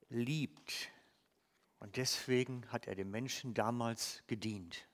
liebt 0.09 0.91
und 1.81 1.97
deswegen 1.97 2.67
hat 2.73 2.87
er 2.87 2.95
den 2.95 3.11
Menschen 3.11 3.55
damals 3.55 4.23
gedient, 4.27 4.87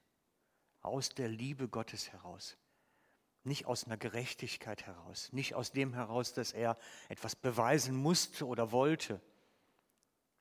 aus 0.83 1.09
der 1.11 1.29
Liebe 1.29 1.69
Gottes 1.69 2.13
heraus. 2.13 2.57
Nicht 3.43 3.67
aus 3.67 3.85
einer 3.85 3.97
Gerechtigkeit 3.97 4.87
heraus, 4.87 5.33
nicht 5.33 5.55
aus 5.55 5.73
dem 5.73 5.93
heraus, 5.93 6.33
dass 6.33 6.53
er 6.53 6.79
etwas 7.09 7.37
beweisen 7.37 7.95
musste 7.95 8.47
oder 8.47 8.73
wollte. 8.73 9.21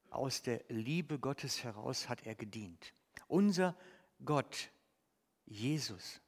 Aus 0.09 0.41
der 0.41 0.63
Liebe 0.69 1.19
Gottes 1.19 1.63
heraus 1.63 2.07
hat 2.07 2.25
er 2.25 2.35
gedient. 2.35 2.93
Unser 3.27 3.75
Gott, 4.23 4.71
Jesus, 5.45 6.21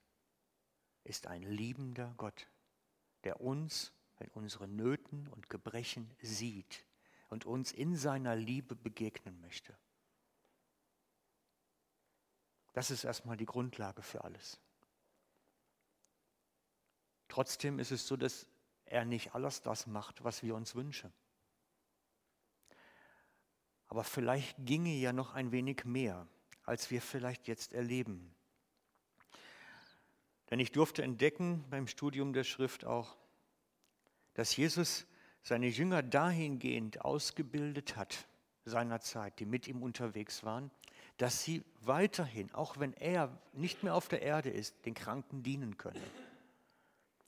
ist 1.04 1.28
ein 1.28 1.44
liebender 1.44 2.14
Gott, 2.18 2.48
der 3.24 3.40
uns 3.40 3.94
in 4.20 4.28
unseren 4.30 4.76
Nöten 4.76 5.28
und 5.30 5.50
Gebrechen 5.50 6.14
sieht 6.22 6.86
und 7.30 7.46
uns 7.46 7.72
in 7.72 7.96
seiner 7.96 8.36
Liebe 8.36 8.76
begegnen 8.76 9.40
möchte. 9.42 9.78
Das 12.74 12.92
ist 12.92 13.04
erstmal 13.04 13.38
die 13.38 13.46
Grundlage 13.46 14.02
für 14.02 14.24
alles. 14.24 14.60
Trotzdem 17.28 17.80
ist 17.80 17.92
es 17.92 18.08
so, 18.08 18.18
dass 18.18 18.48
er 18.86 19.06
nicht 19.06 19.34
alles 19.34 19.62
das 19.62 19.88
macht, 19.88 20.24
was 20.24 20.44
wir 20.44 20.56
uns 20.56 20.76
wünschen. 20.76 21.12
Aber 23.88 24.04
vielleicht 24.04 24.56
ginge 24.60 24.94
ja 24.94 25.14
noch 25.14 25.34
ein 25.34 25.52
wenig 25.52 25.86
mehr, 25.86 26.28
als 26.64 26.92
wir 26.92 27.02
vielleicht 27.02 27.48
jetzt 27.48 27.74
erleben. 27.74 28.36
Denn 30.50 30.60
ich 30.60 30.72
durfte 30.72 31.02
entdecken 31.04 31.64
beim 31.70 31.88
Studium 31.88 32.34
der 32.34 32.44
Schrift 32.44 32.86
auch, 32.86 33.18
dass 34.34 34.56
Jesus 34.56 35.06
seine 35.46 35.68
Jünger 35.68 36.04
dahingehend 36.04 37.06
ausgebildet 37.06 37.96
hat, 37.96 38.28
seinerzeit, 38.66 39.40
die 39.40 39.46
mit 39.46 39.70
ihm 39.70 39.82
unterwegs 39.82 40.44
waren, 40.44 40.70
dass 41.18 41.44
sie 41.44 41.64
weiterhin, 41.80 42.54
auch 42.54 42.78
wenn 42.80 42.92
er 42.94 43.32
nicht 43.54 43.84
mehr 43.84 43.96
auf 43.96 44.10
der 44.10 44.22
Erde 44.22 44.50
ist, 44.50 44.86
den 44.86 44.94
Kranken 44.94 45.44
dienen 45.44 45.78
können 45.78 46.04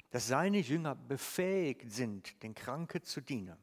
dass 0.09 0.27
seine 0.27 0.59
Jünger 0.59 0.95
befähigt 0.95 1.91
sind, 1.91 2.41
den 2.43 2.55
Kranken 2.55 3.03
zu 3.03 3.21
dienen. 3.21 3.57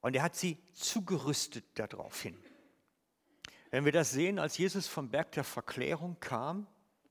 Und 0.00 0.14
er 0.14 0.22
hat 0.22 0.36
sie 0.36 0.58
zugerüstet 0.72 1.64
darauf 1.74 2.22
hin. 2.22 2.38
Wenn 3.70 3.84
wir 3.84 3.92
das 3.92 4.12
sehen, 4.12 4.38
als 4.38 4.56
Jesus 4.56 4.86
vom 4.86 5.10
Berg 5.10 5.32
der 5.32 5.44
Verklärung 5.44 6.18
kam, 6.20 6.66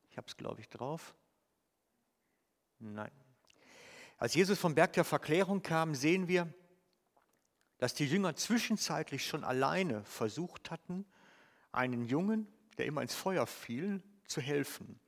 ich 0.09 0.17
habe 0.17 0.27
es 0.27 0.38
glaube 0.38 0.62
ich 0.62 0.69
drauf, 0.69 1.13
nein, 2.79 3.12
als 4.17 4.34
Jesus 4.34 4.58
vom 4.58 4.75
Berg 4.75 4.93
der 4.93 5.03
Verklärung 5.03 5.62
kam, 5.62 5.93
sehen 5.93 6.27
wir, 6.27 6.51
dass 7.77 7.93
die 7.93 8.06
Jünger 8.06 8.36
zwischenzeitlich 8.36 9.25
schon 9.25 9.43
alleine 9.43 10.03
versucht 10.03 10.71
hatten, 10.71 11.06
einen 11.71 12.06
Jungen, 12.06 12.47
der 12.77 12.86
immer 12.86 13.03
ins 13.03 13.13
Feuer 13.13 13.45
fiel, 13.45 14.01
zu 14.25 14.41
helfen. 14.41 14.99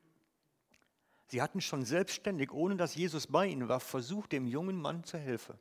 Sie 1.28 1.42
hatten 1.42 1.62
schon 1.62 1.86
selbstständig, 1.86 2.52
ohne 2.52 2.76
dass 2.76 2.96
Jesus 2.96 3.28
bei 3.28 3.48
ihnen 3.48 3.68
war, 3.68 3.80
versucht, 3.80 4.32
dem 4.32 4.48
jungen 4.48 4.80
Mann 4.80 5.04
zu 5.04 5.18
helfen 5.18 5.58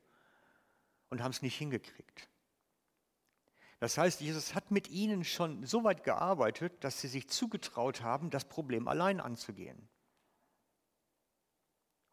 und 1.10 1.22
haben 1.22 1.32
es 1.32 1.42
nicht 1.42 1.56
hingekriegt. 1.56 2.28
Das 3.80 3.96
heißt, 3.96 4.20
Jesus 4.20 4.54
hat 4.54 4.70
mit 4.70 4.88
ihnen 4.88 5.24
schon 5.24 5.64
so 5.64 5.84
weit 5.84 6.04
gearbeitet, 6.04 6.82
dass 6.82 7.00
sie 7.00 7.08
sich 7.08 7.28
zugetraut 7.28 8.02
haben, 8.02 8.30
das 8.30 8.44
Problem 8.44 8.88
allein 8.88 9.20
anzugehen. 9.20 9.88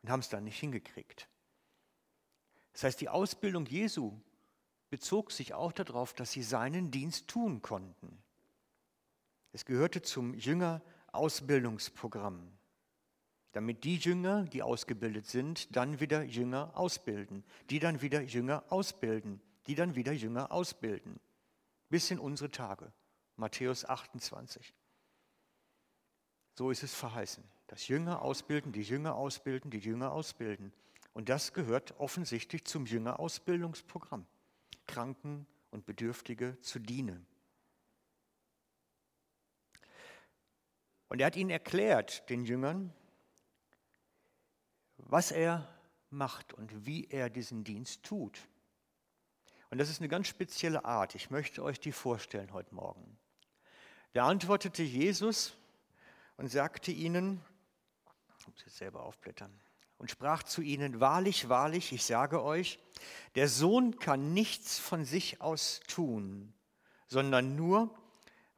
Und 0.05 0.11
haben 0.11 0.19
es 0.19 0.29
dann 0.29 0.43
nicht 0.43 0.59
hingekriegt. 0.59 1.27
Das 2.73 2.83
heißt, 2.83 3.01
die 3.01 3.09
Ausbildung 3.09 3.65
Jesu 3.65 4.13
bezog 4.91 5.31
sich 5.31 5.55
auch 5.55 5.71
darauf, 5.71 6.13
dass 6.13 6.31
sie 6.31 6.43
seinen 6.43 6.91
Dienst 6.91 7.27
tun 7.27 7.63
konnten. 7.63 8.21
Es 9.51 9.65
gehörte 9.65 10.03
zum 10.03 10.35
Jünger-Ausbildungsprogramm 10.35 12.55
damit 13.55 13.85
die 13.85 13.95
Jünger, 13.95 14.43
die 14.43 14.61
ausgebildet 14.61 15.27
sind, 15.27 15.73
dann 15.73 16.01
wieder 16.01 16.23
Jünger 16.23 16.75
ausbilden, 16.75 17.45
die 17.69 17.79
dann 17.79 18.01
wieder 18.01 18.21
Jünger 18.21 18.65
ausbilden, 18.67 19.39
die 19.67 19.75
dann 19.75 19.95
wieder 19.95 20.11
Jünger 20.11 20.51
ausbilden. 20.51 21.21
Bis 21.87 22.11
in 22.11 22.19
unsere 22.19 22.51
Tage. 22.51 22.91
Matthäus 23.37 23.85
28. 23.85 24.73
So 26.55 26.69
ist 26.69 26.83
es 26.83 26.93
verheißen. 26.93 27.45
Das 27.67 27.87
Jünger 27.87 28.21
ausbilden, 28.21 28.71
die 28.71 28.83
Jünger 28.83 29.15
ausbilden, 29.15 29.71
die 29.71 29.79
Jünger 29.79 30.11
ausbilden. 30.11 30.71
Und 31.13 31.29
das 31.29 31.53
gehört 31.53 31.99
offensichtlich 31.99 32.65
zum 32.65 32.85
Jüngerausbildungsprogramm. 32.85 34.25
Kranken 34.85 35.47
und 35.71 35.85
Bedürftige 35.85 36.59
zu 36.61 36.79
dienen. 36.79 37.25
Und 41.07 41.21
er 41.21 41.27
hat 41.27 41.35
ihnen 41.35 41.49
erklärt, 41.49 42.29
den 42.29 42.45
Jüngern, 42.45 42.93
was 44.97 45.31
er 45.31 45.67
macht 46.09 46.53
und 46.53 46.85
wie 46.85 47.05
er 47.07 47.29
diesen 47.29 47.63
Dienst 47.63 48.03
tut. 48.03 48.39
Und 49.69 49.77
das 49.77 49.89
ist 49.89 49.99
eine 49.99 50.07
ganz 50.07 50.27
spezielle 50.27 50.85
Art. 50.85 51.15
Ich 51.15 51.29
möchte 51.29 51.63
euch 51.63 51.79
die 51.79 51.91
vorstellen 51.91 52.53
heute 52.53 52.73
Morgen. 52.73 53.17
Da 54.13 54.27
antwortete 54.27 54.83
Jesus 54.83 55.57
und 56.37 56.49
sagte 56.49 56.91
ihnen, 56.91 57.41
ich 58.45 58.53
muss 58.53 58.65
jetzt 58.65 58.77
selber 58.77 59.03
aufblättern, 59.03 59.59
und 59.97 60.11
sprach 60.11 60.43
zu 60.43 60.61
ihnen, 60.61 60.99
wahrlich, 60.99 61.49
wahrlich, 61.49 61.91
ich 61.93 62.03
sage 62.03 62.43
euch, 62.43 62.79
der 63.35 63.47
Sohn 63.47 63.97
kann 63.97 64.33
nichts 64.33 64.77
von 64.77 65.05
sich 65.05 65.41
aus 65.41 65.79
tun, 65.87 66.53
sondern 67.07 67.55
nur, 67.55 67.97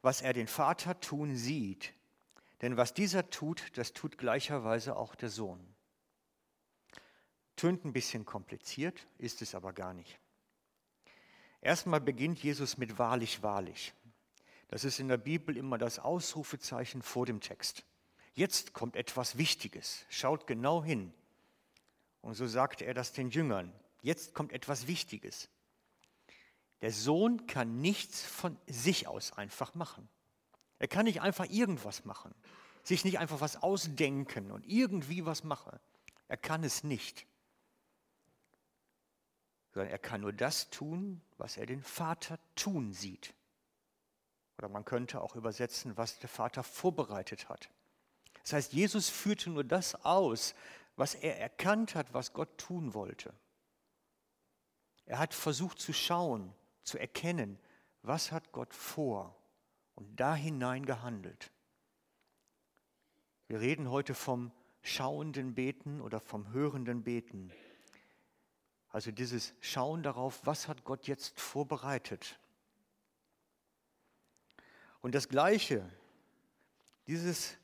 was 0.02 0.20
er 0.20 0.32
den 0.32 0.48
Vater 0.48 1.00
tun 1.00 1.36
sieht. 1.36 1.94
Denn 2.60 2.76
was 2.76 2.92
dieser 2.92 3.30
tut, 3.30 3.76
das 3.76 3.92
tut 3.92 4.18
gleicherweise 4.18 4.96
auch 4.96 5.14
der 5.14 5.28
Sohn. 5.28 5.74
Tönt 7.56 7.84
ein 7.84 7.92
bisschen 7.92 8.24
kompliziert, 8.24 9.06
ist 9.16 9.42
es 9.42 9.54
aber 9.54 9.72
gar 9.72 9.94
nicht. 9.94 10.18
Erstmal 11.60 12.00
beginnt 12.00 12.42
Jesus 12.42 12.78
mit 12.78 12.98
wahrlich, 12.98 13.42
wahrlich. 13.42 13.94
Das 14.68 14.84
ist 14.84 15.00
in 15.00 15.08
der 15.08 15.16
Bibel 15.16 15.56
immer 15.56 15.78
das 15.78 15.98
Ausrufezeichen 15.98 17.00
vor 17.00 17.26
dem 17.26 17.40
Text. 17.40 17.84
Jetzt 18.38 18.72
kommt 18.72 18.96
etwas 18.96 19.36
Wichtiges. 19.36 20.04
Schaut 20.08 20.46
genau 20.46 20.84
hin. 20.84 21.12
Und 22.20 22.34
so 22.34 22.46
sagte 22.46 22.84
er 22.84 22.94
das 22.94 23.12
den 23.12 23.30
Jüngern. 23.30 23.72
Jetzt 24.02 24.34
kommt 24.34 24.52
etwas 24.52 24.86
Wichtiges. 24.86 25.48
Der 26.80 26.92
Sohn 26.92 27.46
kann 27.46 27.80
nichts 27.80 28.22
von 28.22 28.56
sich 28.68 29.08
aus 29.08 29.32
einfach 29.32 29.74
machen. 29.74 30.08
Er 30.78 30.86
kann 30.86 31.06
nicht 31.06 31.20
einfach 31.20 31.46
irgendwas 31.50 32.04
machen, 32.04 32.32
sich 32.84 33.04
nicht 33.04 33.18
einfach 33.18 33.40
was 33.40 33.60
ausdenken 33.62 34.52
und 34.52 34.64
irgendwie 34.66 35.26
was 35.26 35.42
machen. 35.42 35.76
Er 36.28 36.36
kann 36.36 36.62
es 36.62 36.84
nicht 36.84 37.26
sondern 39.78 39.92
er 39.92 39.98
kann 40.00 40.22
nur 40.22 40.32
das 40.32 40.70
tun, 40.70 41.20
was 41.36 41.56
er 41.56 41.64
den 41.64 41.84
Vater 41.84 42.40
tun 42.56 42.92
sieht. 42.92 43.32
Oder 44.56 44.68
man 44.68 44.84
könnte 44.84 45.20
auch 45.20 45.36
übersetzen, 45.36 45.96
was 45.96 46.18
der 46.18 46.28
Vater 46.28 46.64
vorbereitet 46.64 47.48
hat. 47.48 47.70
Das 48.48 48.54
heißt, 48.54 48.72
Jesus 48.72 49.10
führte 49.10 49.50
nur 49.50 49.62
das 49.62 49.94
aus, 50.06 50.54
was 50.96 51.14
er 51.14 51.38
erkannt 51.38 51.94
hat, 51.94 52.14
was 52.14 52.32
Gott 52.32 52.56
tun 52.56 52.94
wollte. 52.94 53.34
Er 55.04 55.18
hat 55.18 55.34
versucht 55.34 55.78
zu 55.78 55.92
schauen, 55.92 56.54
zu 56.82 56.96
erkennen, 56.96 57.58
was 58.00 58.32
hat 58.32 58.50
Gott 58.52 58.72
vor 58.72 59.36
und 59.96 60.18
da 60.18 60.34
hinein 60.34 60.86
gehandelt. 60.86 61.50
Wir 63.48 63.60
reden 63.60 63.90
heute 63.90 64.14
vom 64.14 64.50
schauenden 64.80 65.54
Beten 65.54 66.00
oder 66.00 66.18
vom 66.18 66.50
hörenden 66.50 67.04
Beten. 67.04 67.52
Also 68.88 69.10
dieses 69.10 69.52
Schauen 69.60 70.02
darauf, 70.02 70.40
was 70.46 70.68
hat 70.68 70.84
Gott 70.84 71.06
jetzt 71.06 71.38
vorbereitet. 71.38 72.38
Und 75.02 75.14
das 75.14 75.28
Gleiche, 75.28 75.86
dieses 77.08 77.58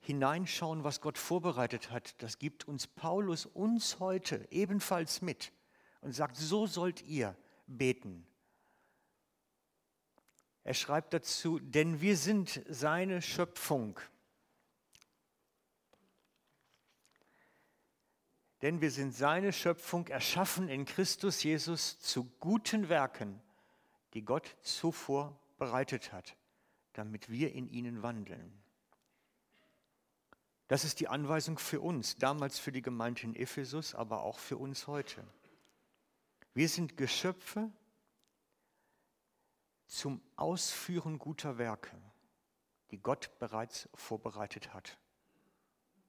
Hineinschauen, 0.00 0.84
was 0.84 1.00
Gott 1.00 1.18
vorbereitet 1.18 1.90
hat, 1.90 2.20
das 2.22 2.38
gibt 2.38 2.66
uns 2.66 2.86
Paulus 2.86 3.46
uns 3.46 3.98
heute 3.98 4.46
ebenfalls 4.50 5.22
mit 5.22 5.52
und 6.00 6.12
sagt, 6.12 6.36
so 6.36 6.66
sollt 6.66 7.02
ihr 7.02 7.36
beten. 7.66 8.26
Er 10.64 10.74
schreibt 10.74 11.14
dazu, 11.14 11.58
denn 11.58 12.00
wir 12.00 12.16
sind 12.16 12.62
seine 12.68 13.22
Schöpfung. 13.22 13.98
Denn 18.62 18.80
wir 18.80 18.90
sind 18.90 19.14
seine 19.14 19.52
Schöpfung, 19.52 20.08
erschaffen 20.08 20.68
in 20.68 20.84
Christus 20.84 21.42
Jesus 21.42 22.00
zu 22.00 22.24
guten 22.40 22.88
Werken, 22.88 23.40
die 24.14 24.22
Gott 24.22 24.56
zuvor 24.62 25.38
bereitet 25.58 26.12
hat, 26.12 26.36
damit 26.92 27.30
wir 27.30 27.52
in 27.52 27.68
ihnen 27.68 28.02
wandeln. 28.02 28.52
Das 30.68 30.84
ist 30.84 31.00
die 31.00 31.08
Anweisung 31.08 31.58
für 31.58 31.80
uns, 31.80 32.16
damals 32.16 32.58
für 32.58 32.72
die 32.72 32.82
Gemeinde 32.82 33.22
in 33.22 33.34
Ephesus, 33.34 33.94
aber 33.94 34.22
auch 34.22 34.38
für 34.38 34.58
uns 34.58 34.86
heute. 34.86 35.24
Wir 36.52 36.68
sind 36.68 36.98
Geschöpfe 36.98 37.72
zum 39.86 40.20
Ausführen 40.36 41.18
guter 41.18 41.56
Werke, 41.56 41.96
die 42.90 42.98
Gott 42.98 43.38
bereits 43.38 43.88
vorbereitet 43.94 44.74
hat. 44.74 44.98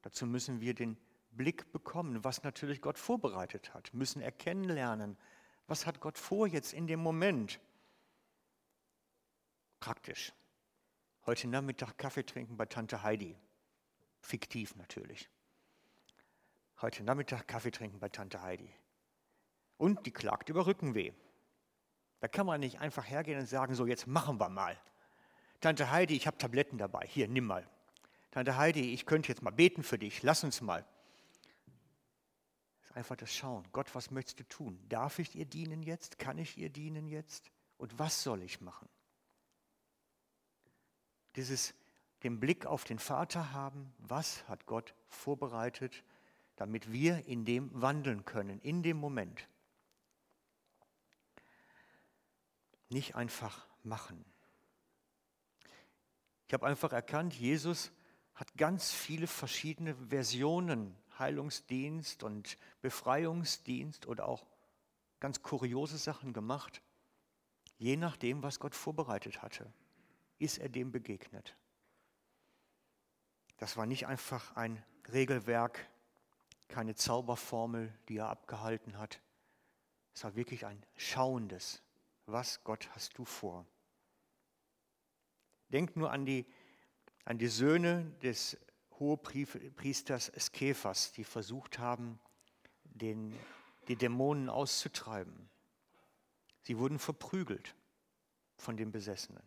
Dazu 0.02 0.26
müssen 0.26 0.60
wir 0.60 0.74
den 0.74 0.98
Blick 1.32 1.72
bekommen, 1.72 2.24
was 2.26 2.43
natürlich 2.43 2.82
Gott 2.82 2.98
vorbereitet 2.98 3.74
hat, 3.74 3.93
müssen 3.93 4.22
erkennen 4.22 4.65
lernen, 4.65 5.17
was 5.67 5.86
hat 5.86 6.02
Gott 6.02 6.17
vor 6.17 6.48
jetzt 6.48 6.74
in 6.74 6.88
dem 6.88 7.00
Moment. 7.00 7.62
Praktisch. 9.80 10.34
Heute 11.26 11.48
Nachmittag 11.48 11.98
Kaffee 11.98 12.26
trinken 12.26 12.58
bei 12.58 12.65
Tante 12.65 13.04
Heidi. 13.04 13.38
Fiktiv 14.22 14.76
natürlich. 14.76 15.30
Heute 16.82 17.04
Nachmittag 17.04 17.48
Kaffee 17.48 17.72
trinken 17.72 18.00
bei 18.00 18.10
Tante 18.10 18.42
Heidi. 18.42 18.74
Und 19.78 20.06
die 20.06 20.12
klagt 20.12 20.50
über 20.50 20.66
Rückenweh. 20.66 21.12
Da 22.20 22.28
kann 22.28 22.46
man 22.46 22.60
nicht 22.60 22.80
einfach 22.80 23.06
hergehen 23.06 23.40
und 23.40 23.48
sagen, 23.48 23.76
so 23.76 23.86
jetzt 23.86 24.08
machen 24.08 24.40
wir 24.40 24.50
mal. 24.50 24.78
Tante 25.62 25.92
Heidi, 25.92 26.16
ich 26.16 26.28
habe 26.28 26.38
Tabletten 26.38 26.78
dabei, 26.78 27.06
hier, 27.08 27.28
nimm 27.28 27.46
mal. 27.46 27.68
Tante 28.32 28.58
Heidi, 28.58 28.94
ich 28.94 29.06
könnte 29.06 29.30
jetzt 29.30 29.42
mal 29.42 29.52
beten 29.52 29.84
für 29.84 29.98
dich, 29.98 30.24
lass 30.24 30.44
uns 30.44 30.62
mal. 30.62 30.86
Das 32.82 32.92
ist 32.92 32.98
einfach 32.98 33.16
das 33.16 33.34
Schauen. 33.34 33.68
Gott, 33.72 33.94
was 33.94 34.12
möchtest 34.12 34.40
du 34.40 34.44
tun? 34.48 34.80
Darf 34.88 35.20
ich 35.20 35.36
ihr 35.36 35.46
dienen 35.46 35.84
jetzt? 35.84 36.18
Kann 36.20 36.38
ich 36.38 36.58
ihr 36.58 36.70
dienen 36.70 37.08
jetzt? 37.08 37.52
Und 37.78 37.98
was 38.00 38.24
soll 38.24 38.42
ich 38.42 38.62
machen? 38.62 38.88
Dieses 41.36 41.74
den 42.24 42.40
Blick 42.40 42.66
auf 42.66 42.84
den 42.84 43.00
Vater 43.00 43.54
haben, 43.54 43.94
was 43.98 44.48
hat 44.48 44.66
Gott 44.66 44.94
vorbereitet, 45.08 46.04
damit 46.56 46.92
wir 46.92 47.26
in 47.26 47.46
dem 47.46 47.70
wandeln 47.74 48.26
können, 48.26 48.60
in 48.60 48.84
dem 48.84 48.98
Moment. 48.98 49.48
Nicht 52.90 53.16
einfach 53.16 53.68
machen. 53.84 54.26
Ich 56.48 56.54
habe 56.54 56.66
einfach 56.66 56.92
erkannt, 56.92 57.34
Jesus 57.36 57.92
hat 58.34 58.56
ganz 58.58 58.92
viele 58.92 59.28
verschiedene 59.28 59.96
Versionen, 59.96 60.96
Heilungsdienst 61.20 62.24
und 62.24 62.58
Befreiungsdienst 62.82 64.08
oder 64.08 64.28
auch 64.28 64.46
ganz 65.20 65.44
kuriose 65.44 65.98
Sachen 65.98 66.34
gemacht. 66.34 66.82
Je 67.78 67.98
nachdem, 67.98 68.44
was 68.44 68.60
Gott 68.60 68.76
vorbereitet 68.76 69.42
hatte, 69.42 69.72
ist 70.40 70.58
er 70.58 70.70
dem 70.70 70.92
begegnet. 70.92 71.56
Das 73.60 73.76
war 73.76 73.86
nicht 73.86 74.08
einfach 74.08 74.56
ein 74.56 74.84
Regelwerk, 75.12 75.88
keine 76.69 76.95
Zauberformel, 76.95 77.93
die 78.08 78.17
er 78.17 78.30
abgehalten 78.30 78.98
hat. 78.98 79.22
Es 80.13 80.24
war 80.24 80.36
wirklich 80.36 80.65
ein 80.65 80.82
schauendes, 80.95 81.82
was 82.26 82.63
Gott 82.63 82.89
hast 82.95 83.17
du 83.17 83.26
vor. 83.26 83.65
Denkt 85.69 85.98
nur 85.98 86.12
an 86.12 86.26
die, 86.26 86.45
an 87.26 87.38
die 87.38 87.48
Söhne 87.48 88.06
des 88.24 88.58
Hohepriesters 88.98 90.32
Skephas, 90.39 91.12
die 91.12 91.24
versucht 91.24 91.80
haben, 91.80 92.19
den, 92.84 93.38
die 93.88 93.95
Dämonen 93.95 94.50
auszutreiben. 94.50 95.50
Sie 96.62 96.78
wurden 96.78 97.00
verprügelt 97.00 97.76
von 98.58 98.78
den 98.78 98.91
Besessenen. 98.91 99.43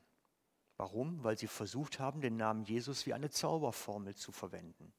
Warum? 0.83 1.23
Weil 1.23 1.39
sie 1.39 1.47
versucht 1.47 2.01
haben, 2.01 2.21
den 2.21 2.37
Namen 2.37 2.65
Jesus 2.65 3.07
wie 3.07 3.15
eine 3.15 3.31
Zauberformel 3.31 4.17
zu 4.17 4.33
verwenden, 4.33 4.93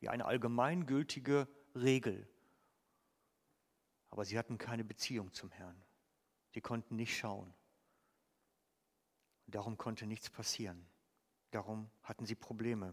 wie 0.00 0.08
eine 0.08 0.24
allgemeingültige 0.24 1.46
Regel. 1.76 2.28
Aber 4.10 4.24
sie 4.24 4.36
hatten 4.36 4.58
keine 4.58 4.82
Beziehung 4.82 5.32
zum 5.32 5.52
Herrn. 5.52 5.80
Sie 6.50 6.60
konnten 6.60 6.96
nicht 6.96 7.16
schauen. 7.16 7.54
Darum 9.46 9.78
konnte 9.78 10.08
nichts 10.08 10.28
passieren. 10.28 10.84
Darum 11.52 11.88
hatten 12.02 12.26
sie 12.26 12.34
Probleme. 12.34 12.92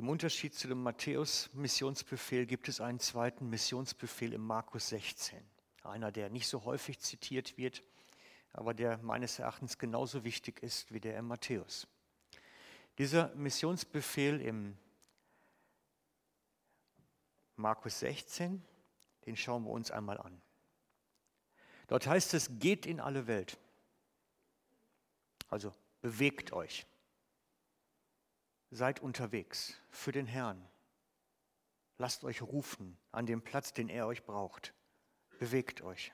Im 0.00 0.08
Unterschied 0.08 0.54
zu 0.54 0.66
dem 0.66 0.82
Matthäus-Missionsbefehl 0.82 2.46
gibt 2.46 2.70
es 2.70 2.80
einen 2.80 3.00
zweiten 3.00 3.50
Missionsbefehl 3.50 4.32
im 4.32 4.40
Markus 4.40 4.88
16. 4.88 5.38
Einer, 5.82 6.10
der 6.10 6.30
nicht 6.30 6.48
so 6.48 6.64
häufig 6.64 7.00
zitiert 7.00 7.58
wird, 7.58 7.82
aber 8.54 8.72
der 8.72 8.96
meines 9.02 9.38
Erachtens 9.38 9.76
genauso 9.76 10.24
wichtig 10.24 10.62
ist 10.62 10.90
wie 10.90 11.00
der 11.00 11.18
im 11.18 11.26
Matthäus. 11.26 11.86
Dieser 12.96 13.28
Missionsbefehl 13.34 14.40
im 14.40 14.78
Markus 17.56 17.98
16, 17.98 18.64
den 19.26 19.36
schauen 19.36 19.64
wir 19.64 19.70
uns 19.70 19.90
einmal 19.90 20.16
an. 20.16 20.40
Dort 21.88 22.06
heißt 22.06 22.32
es, 22.32 22.58
geht 22.58 22.86
in 22.86 23.00
alle 23.00 23.26
Welt. 23.26 23.58
Also 25.50 25.74
bewegt 26.00 26.54
euch. 26.54 26.86
Seid 28.70 29.00
unterwegs 29.00 29.74
für 29.90 30.12
den 30.12 30.26
Herrn. 30.26 30.64
Lasst 31.98 32.24
euch 32.24 32.40
rufen 32.40 32.96
an 33.12 33.26
dem 33.26 33.42
Platz, 33.42 33.72
den 33.72 33.88
er 33.88 34.06
euch 34.06 34.24
braucht. 34.24 34.72
Bewegt 35.38 35.82
euch. 35.82 36.12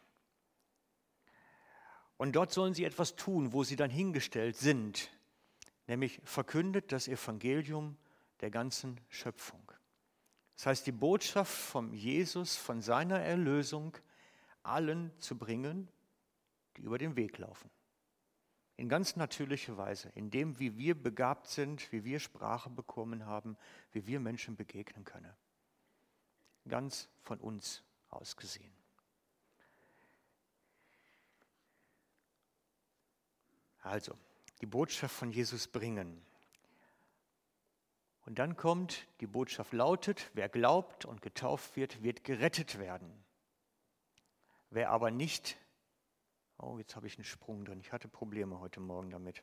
Und 2.17 2.35
dort 2.35 2.53
sollen 2.53 2.75
sie 2.75 2.85
etwas 2.85 3.15
tun, 3.15 3.53
wo 3.53 3.63
sie 3.63 3.77
dann 3.77 3.91
hingestellt 3.91 4.57
sind, 4.57 5.11
nämlich 5.87 6.21
verkündet 6.25 6.93
das 6.93 7.09
Evangelium 7.09 7.97
der 8.41 8.51
ganzen 8.51 9.01
Schöpfung. 9.09 9.73
Das 10.57 10.67
heißt, 10.67 10.87
die 10.87 10.93
Botschaft 10.93 11.53
von 11.53 11.93
Jesus, 11.93 12.57
von 12.57 12.81
seiner 12.81 13.21
Erlösung 13.21 13.97
allen 14.63 15.13
zu 15.19 15.37
bringen, 15.37 15.89
die 16.77 16.83
über 16.83 16.97
den 16.97 17.17
Weg 17.17 17.37
laufen 17.39 17.71
in 18.77 18.89
ganz 18.89 19.17
natürliche 19.17 19.77
Weise, 19.77 20.11
in 20.15 20.31
dem, 20.31 20.59
wie 20.59 20.77
wir 20.77 20.95
begabt 20.95 21.49
sind, 21.49 21.91
wie 21.93 22.05
wir 22.05 22.21
Sprache 22.21 22.69
bekommen 22.69 23.25
haben, 23.25 23.57
wie 23.93 24.07
wir 24.07 24.21
Menschen 24.21 24.57
begegnen 24.57 25.05
können. 25.05 25.33
Ganz 26.69 27.09
von 27.23 27.39
uns 27.41 27.83
aus 28.11 28.37
gesehen. 28.37 28.73
Also, 33.83 34.15
die 34.61 34.67
Botschaft 34.67 35.15
von 35.15 35.31
Jesus 35.31 35.69
bringen. 35.69 36.21
Und 38.27 38.41
dann 38.41 38.57
kommt, 38.57 39.07
die 39.21 39.29
Botschaft 39.29 39.73
lautet, 39.73 40.31
wer 40.35 40.49
glaubt 40.49 41.05
und 41.05 41.23
getauft 41.23 41.77
wird, 41.77 42.03
wird 42.03 42.25
gerettet 42.25 42.79
werden. 42.81 43.25
Wer 44.71 44.91
aber 44.91 45.13
nicht 45.13 45.57
Oh, 46.59 46.79
jetzt 46.79 46.97
habe 46.97 47.07
ich 47.07 47.17
einen 47.17 47.25
Sprung 47.25 47.65
drin. 47.65 47.81
Ich 47.81 47.93
hatte 47.93 48.09
Probleme 48.09 48.61
heute 48.61 48.81
Morgen 48.81 49.11
damit. 49.11 49.43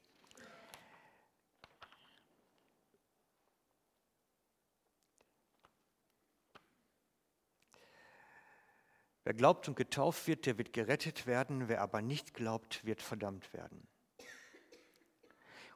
Wer 9.24 9.34
glaubt 9.34 9.68
und 9.68 9.76
getauft 9.76 10.28
wird, 10.28 10.46
der 10.46 10.58
wird 10.58 10.74
gerettet 10.74 11.28
werden. 11.28 11.70
Wer 11.70 11.82
aber 11.82 12.02
nicht 12.02 12.34
glaubt, 12.34 12.84
wird 12.84 13.02
verdammt 13.02 13.54
werden. 13.54 13.88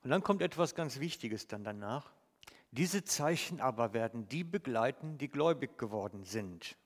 Und 0.03 0.09
dann 0.09 0.23
kommt 0.23 0.41
etwas 0.41 0.75
ganz 0.75 0.99
Wichtiges 0.99 1.47
dann 1.47 1.63
danach. 1.63 2.11
Diese 2.71 3.05
Zeichen 3.05 3.61
aber 3.61 3.93
werden 3.93 4.27
die 4.27 4.43
begleiten, 4.43 5.17
die 5.17 5.29
gläubig 5.29 5.77
geworden 5.77 6.23
sind. 6.23 6.77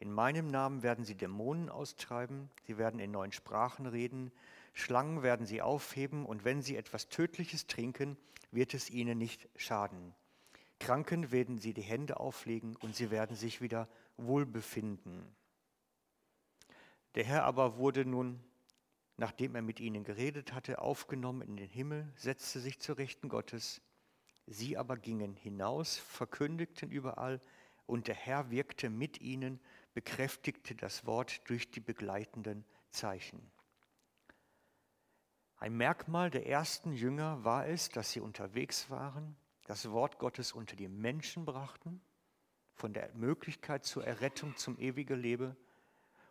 In 0.00 0.10
meinem 0.10 0.50
Namen 0.50 0.82
werden 0.82 1.04
sie 1.04 1.14
Dämonen 1.14 1.68
austreiben, 1.68 2.50
sie 2.66 2.78
werden 2.78 3.00
in 3.00 3.10
neuen 3.10 3.32
Sprachen 3.32 3.84
reden, 3.86 4.32
Schlangen 4.72 5.22
werden 5.22 5.44
sie 5.44 5.60
aufheben 5.60 6.24
und 6.24 6.44
wenn 6.44 6.62
sie 6.62 6.76
etwas 6.76 7.10
Tödliches 7.10 7.66
trinken, 7.66 8.16
wird 8.50 8.72
es 8.72 8.88
ihnen 8.88 9.18
nicht 9.18 9.48
schaden. 9.56 10.14
Kranken 10.78 11.30
werden 11.30 11.58
sie 11.58 11.74
die 11.74 11.82
Hände 11.82 12.18
auflegen 12.18 12.76
und 12.76 12.96
sie 12.96 13.10
werden 13.10 13.36
sich 13.36 13.60
wieder 13.60 13.88
wohlbefinden. 14.16 15.22
Der 17.14 17.24
Herr 17.24 17.44
aber 17.44 17.76
wurde 17.76 18.06
nun, 18.06 18.40
nachdem 19.18 19.54
er 19.54 19.62
mit 19.62 19.80
ihnen 19.80 20.04
geredet 20.04 20.54
hatte, 20.54 20.78
aufgenommen 20.78 21.42
in 21.42 21.58
den 21.58 21.68
Himmel, 21.68 22.10
setzte 22.16 22.60
sich 22.60 22.78
zur 22.78 22.96
Rechten 22.96 23.28
Gottes. 23.28 23.82
Sie 24.46 24.78
aber 24.78 24.96
gingen 24.96 25.34
hinaus, 25.34 25.98
verkündigten 25.98 26.90
überall, 26.90 27.42
und 27.86 28.06
der 28.06 28.14
Herr 28.14 28.50
wirkte 28.50 28.88
mit 28.88 29.20
ihnen, 29.20 29.60
bekräftigte 30.02 30.74
das 30.74 31.04
Wort 31.04 31.46
durch 31.50 31.70
die 31.70 31.80
begleitenden 31.80 32.64
Zeichen. 32.88 33.38
Ein 35.58 35.76
Merkmal 35.76 36.30
der 36.30 36.46
ersten 36.46 36.94
Jünger 36.94 37.44
war 37.44 37.66
es, 37.66 37.90
dass 37.90 38.10
sie 38.10 38.20
unterwegs 38.20 38.88
waren, 38.88 39.36
das 39.66 39.90
Wort 39.90 40.18
Gottes 40.18 40.52
unter 40.52 40.74
die 40.74 40.88
Menschen 40.88 41.44
brachten, 41.44 42.00
von 42.72 42.94
der 42.94 43.12
Möglichkeit 43.12 43.84
zur 43.84 44.06
Errettung 44.06 44.56
zum 44.56 44.78
ewigen 44.78 45.20
Leben 45.20 45.54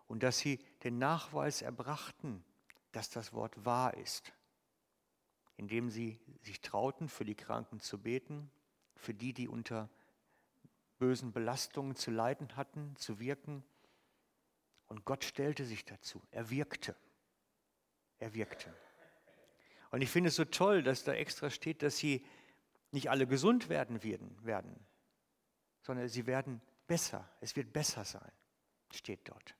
und 0.07 0.23
dass 0.23 0.39
sie 0.39 0.57
den 0.83 0.97
Nachweis 0.97 1.61
erbrachten, 1.61 2.43
dass 2.91 3.11
das 3.11 3.33
Wort 3.33 3.65
wahr 3.65 3.93
ist, 3.97 4.33
indem 5.57 5.91
sie 5.91 6.19
sich 6.41 6.59
trauten, 6.61 7.07
für 7.07 7.23
die 7.23 7.35
Kranken 7.35 7.81
zu 7.81 8.01
beten, 8.01 8.49
für 8.95 9.13
die, 9.13 9.31
die 9.31 9.47
unter 9.47 9.91
bösen 10.99 11.31
Belastungen 11.31 11.95
zu 11.95 12.11
leiden 12.11 12.55
hatten, 12.55 12.95
zu 12.97 13.19
wirken. 13.19 13.63
Und 14.87 15.05
Gott 15.05 15.23
stellte 15.23 15.65
sich 15.65 15.85
dazu. 15.85 16.21
Er 16.31 16.49
wirkte. 16.49 16.95
Er 18.19 18.33
wirkte. 18.33 18.73
Und 19.91 20.01
ich 20.01 20.09
finde 20.09 20.27
es 20.27 20.35
so 20.35 20.45
toll, 20.45 20.83
dass 20.83 21.03
da 21.03 21.13
extra 21.13 21.49
steht, 21.49 21.81
dass 21.81 21.97
sie 21.97 22.25
nicht 22.91 23.09
alle 23.09 23.25
gesund 23.25 23.69
werden 23.69 24.03
werden, 24.03 24.85
sondern 25.81 26.07
sie 26.09 26.27
werden 26.27 26.61
besser. 26.85 27.27
Es 27.39 27.55
wird 27.55 27.71
besser 27.73 28.03
sein, 28.03 28.31
steht 28.91 29.27
dort 29.27 29.55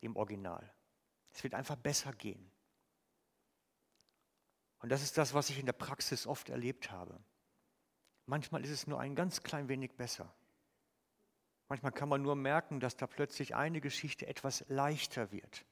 im 0.00 0.16
Original. 0.16 0.72
Es 1.32 1.42
wird 1.44 1.54
einfach 1.54 1.76
besser 1.76 2.12
gehen. 2.12 2.50
Und 4.78 4.88
das 4.88 5.02
ist 5.02 5.16
das, 5.16 5.32
was 5.32 5.48
ich 5.50 5.58
in 5.58 5.66
der 5.66 5.72
Praxis 5.72 6.26
oft 6.26 6.48
erlebt 6.48 6.90
habe. 6.90 7.22
Manchmal 8.26 8.64
ist 8.64 8.70
es 8.70 8.86
nur 8.86 9.00
ein 9.00 9.14
ganz 9.14 9.42
klein 9.42 9.68
wenig 9.68 9.92
besser. 9.96 10.32
Manchmal 11.72 11.92
kann 11.92 12.10
man 12.10 12.20
nur 12.20 12.36
merken, 12.36 12.80
dass 12.80 12.98
da 12.98 13.06
plötzlich 13.06 13.54
eine 13.54 13.80
Geschichte 13.80 14.26
etwas 14.26 14.62
leichter 14.68 15.32
wird. 15.32 15.64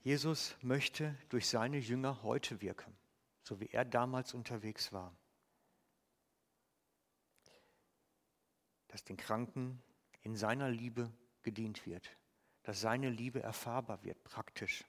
Jesus 0.00 0.56
möchte 0.62 1.14
durch 1.28 1.46
seine 1.46 1.76
Jünger 1.76 2.22
heute 2.22 2.62
wirken, 2.62 2.96
so 3.42 3.60
wie 3.60 3.66
er 3.66 3.84
damals 3.84 4.32
unterwegs 4.32 4.90
war. 4.90 5.14
Dass 8.88 9.04
den 9.04 9.18
Kranken 9.18 9.82
in 10.22 10.34
seiner 10.34 10.70
Liebe 10.70 11.12
gedient 11.42 11.84
wird, 11.84 12.16
dass 12.62 12.80
seine 12.80 13.10
Liebe 13.10 13.42
erfahrbar 13.42 14.02
wird, 14.02 14.24
praktisch. 14.24 14.82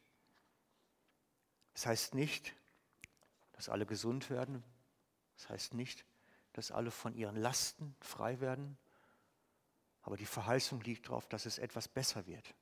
Das 1.74 1.86
heißt 1.86 2.16
nicht, 2.16 2.56
dass 3.52 3.68
alle 3.68 3.86
gesund 3.86 4.30
werden. 4.30 4.64
Das 5.36 5.50
heißt 5.50 5.74
nicht, 5.74 6.06
dass 6.56 6.72
alle 6.72 6.90
von 6.90 7.14
ihren 7.14 7.36
Lasten 7.36 7.96
frei 8.00 8.40
werden. 8.40 8.78
Aber 10.04 10.16
die 10.16 10.26
Verheißung 10.26 10.80
liegt 10.82 11.08
darauf, 11.08 11.28
dass 11.28 11.46
es 11.46 11.58
etwas 11.58 11.90
besser 11.90 12.26
wird. 12.28 12.56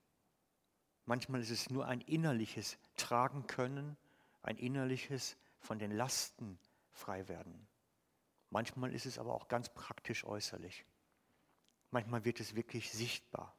Manchmal 1.06 1.42
ist 1.42 1.52
es 1.52 1.70
nur 1.70 1.86
ein 1.86 2.02
innerliches 2.02 2.78
Tragen 2.96 3.46
können, 3.46 3.96
ein 4.42 4.58
innerliches 4.58 5.38
von 5.60 5.78
den 5.78 5.92
Lasten 5.92 6.58
frei 6.92 7.28
werden. 7.28 7.68
Manchmal 8.50 8.94
ist 8.94 9.06
es 9.06 9.20
aber 9.20 9.34
auch 9.34 9.48
ganz 9.48 9.70
praktisch 9.70 10.24
äußerlich. 10.24 10.86
Manchmal 11.92 12.26
wird 12.26 12.40
es 12.40 12.56
wirklich 12.56 12.92
sichtbar. 12.92 13.56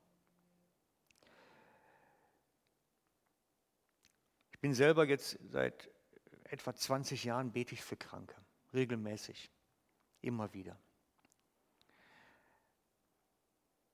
Ich 4.53 4.59
bin 4.61 4.75
selber 4.75 5.07
jetzt 5.07 5.39
seit 5.49 5.91
etwa 6.45 6.75
20 6.75 7.23
Jahren 7.23 7.53
bete 7.53 7.75
ich 7.75 7.83
für 7.83 7.97
Kranke, 7.97 8.35
regelmäßig, 8.73 9.51
immer 10.25 10.53
wieder. 10.55 10.79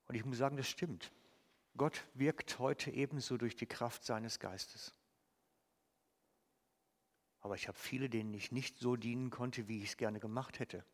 Und 0.07 0.15
ich 0.15 0.25
muss 0.25 0.39
sagen, 0.39 0.57
das 0.57 0.69
stimmt. 0.69 1.13
Gott 1.77 2.05
wirkt 2.15 2.59
heute 2.59 2.91
ebenso 2.91 3.37
durch 3.37 3.55
die 3.55 3.67
Kraft 3.67 4.05
seines 4.05 4.41
Geistes. 4.41 4.95
Aber 7.41 7.55
ich 7.55 7.69
habe 7.69 7.79
viele, 7.79 8.11
denen 8.11 8.35
ich 8.35 8.53
nicht 8.53 8.79
so 8.79 8.97
dienen 8.97 9.31
konnte, 9.31 9.69
wie 9.69 9.79
ich 9.79 9.91
es 9.91 9.97
gerne 9.97 10.21
gemacht 10.21 10.59
hätte. 10.59 10.85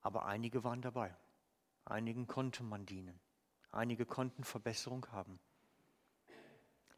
Aber 0.00 0.26
einige 0.26 0.64
waren 0.64 0.82
dabei. 0.82 1.14
Einigen 1.84 2.26
konnte 2.26 2.62
man 2.62 2.86
dienen. 2.86 3.20
Einige 3.70 4.06
konnten 4.06 4.42
Verbesserung 4.42 5.06
haben. 5.12 5.38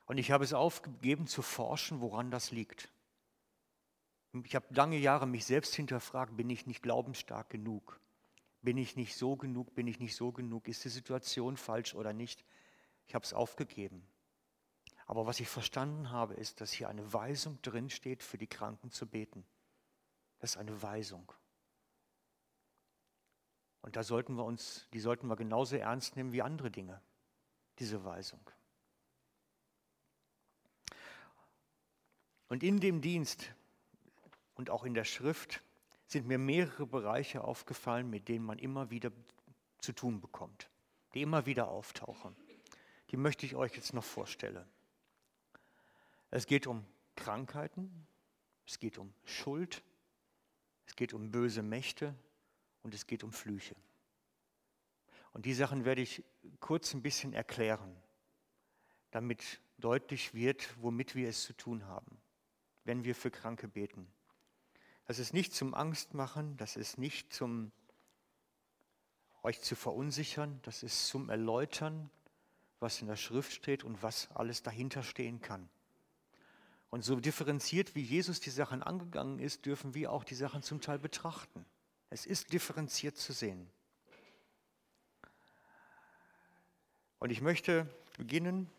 Und 0.06 0.18
ich 0.18 0.30
habe 0.30 0.44
es 0.44 0.52
aufgegeben 0.52 1.26
zu 1.26 1.42
forschen, 1.42 2.00
woran 2.00 2.30
das 2.30 2.50
liegt. 2.50 2.90
Ich 4.42 4.56
habe 4.56 4.66
lange 4.74 4.98
Jahre 4.98 5.26
mich 5.26 5.44
selbst 5.44 5.74
hinterfragt, 5.74 6.36
bin 6.36 6.50
ich 6.50 6.66
nicht 6.66 6.82
glaubensstark 6.82 7.50
genug? 7.50 8.00
Bin 8.62 8.76
ich 8.76 8.96
nicht 8.96 9.14
so 9.16 9.36
genug? 9.36 9.74
Bin 9.74 9.86
ich 9.86 10.00
nicht 10.00 10.16
so 10.16 10.32
genug? 10.32 10.66
Ist 10.66 10.84
die 10.84 10.88
Situation 10.88 11.56
falsch 11.56 11.94
oder 11.94 12.12
nicht? 12.12 12.44
Ich 13.06 13.14
habe 13.14 13.24
es 13.24 13.32
aufgegeben. 13.32 14.04
Aber 15.06 15.26
was 15.26 15.38
ich 15.38 15.48
verstanden 15.48 16.10
habe, 16.10 16.34
ist, 16.34 16.60
dass 16.60 16.72
hier 16.72 16.88
eine 16.88 17.12
Weisung 17.12 17.60
drinsteht, 17.62 18.22
für 18.22 18.38
die 18.38 18.46
Kranken 18.46 18.90
zu 18.90 19.06
beten. 19.06 19.44
Das 20.40 20.52
ist 20.52 20.56
eine 20.56 20.82
Weisung. 20.82 21.30
Und 23.82 23.96
da 23.96 24.02
sollten 24.02 24.34
wir 24.34 24.44
uns, 24.44 24.88
die 24.94 25.00
sollten 25.00 25.26
wir 25.26 25.36
genauso 25.36 25.76
ernst 25.76 26.16
nehmen 26.16 26.32
wie 26.32 26.40
andere 26.40 26.70
Dinge, 26.70 27.02
diese 27.78 28.02
Weisung. 28.04 28.40
Und 32.48 32.62
in 32.62 32.80
dem 32.80 33.02
Dienst 33.02 33.54
und 34.54 34.70
auch 34.70 34.84
in 34.84 34.94
der 34.94 35.04
Schrift 35.04 35.62
sind 36.06 36.26
mir 36.26 36.38
mehrere 36.38 36.86
Bereiche 36.86 37.42
aufgefallen, 37.42 38.08
mit 38.10 38.28
denen 38.28 38.44
man 38.44 38.58
immer 38.58 38.90
wieder 38.90 39.10
zu 39.78 39.92
tun 39.92 40.20
bekommt, 40.20 40.68
die 41.14 41.22
immer 41.22 41.46
wieder 41.46 41.68
auftauchen. 41.68 42.36
Die 43.10 43.16
möchte 43.16 43.46
ich 43.46 43.54
euch 43.54 43.74
jetzt 43.74 43.94
noch 43.94 44.04
vorstellen. 44.04 44.64
Es 46.30 46.46
geht 46.46 46.66
um 46.66 46.84
Krankheiten, 47.16 48.06
es 48.66 48.78
geht 48.78 48.98
um 48.98 49.12
Schuld, 49.24 49.82
es 50.86 50.96
geht 50.96 51.14
um 51.14 51.30
böse 51.30 51.62
Mächte, 51.62 52.14
und 52.84 52.94
es 52.94 53.06
geht 53.08 53.24
um 53.24 53.32
Flüche. 53.32 53.74
Und 55.32 55.46
die 55.46 55.54
Sachen 55.54 55.84
werde 55.84 56.02
ich 56.02 56.22
kurz 56.60 56.94
ein 56.94 57.02
bisschen 57.02 57.32
erklären, 57.32 57.96
damit 59.10 59.60
deutlich 59.78 60.34
wird, 60.34 60.80
womit 60.80 61.16
wir 61.16 61.28
es 61.28 61.42
zu 61.42 61.54
tun 61.54 61.86
haben, 61.86 62.20
wenn 62.84 63.02
wir 63.02 63.16
für 63.16 63.32
Kranke 63.32 63.66
beten. 63.66 64.06
Das 65.06 65.18
ist 65.18 65.34
nicht 65.34 65.52
zum 65.54 65.74
Angstmachen, 65.74 66.56
das 66.56 66.76
ist 66.76 66.98
nicht 66.98 67.32
zum 67.32 67.72
euch 69.42 69.60
zu 69.60 69.76
verunsichern, 69.76 70.58
das 70.62 70.82
ist 70.82 71.08
zum 71.08 71.28
Erläutern, 71.28 72.10
was 72.80 73.00
in 73.00 73.06
der 73.06 73.16
Schrift 73.16 73.52
steht 73.52 73.84
und 73.84 74.02
was 74.02 74.30
alles 74.30 74.62
dahinter 74.62 75.02
stehen 75.02 75.40
kann. 75.42 75.68
Und 76.88 77.04
so 77.04 77.20
differenziert, 77.20 77.94
wie 77.94 78.02
Jesus 78.02 78.40
die 78.40 78.50
Sachen 78.50 78.82
angegangen 78.82 79.38
ist, 79.38 79.66
dürfen 79.66 79.94
wir 79.94 80.12
auch 80.12 80.24
die 80.24 80.34
Sachen 80.34 80.62
zum 80.62 80.80
Teil 80.80 80.98
betrachten. 80.98 81.66
Es 82.08 82.24
ist 82.24 82.52
differenziert 82.52 83.16
zu 83.16 83.32
sehen. 83.32 83.68
Und 87.18 87.30
ich 87.30 87.40
möchte 87.40 87.88
beginnen 88.16 88.70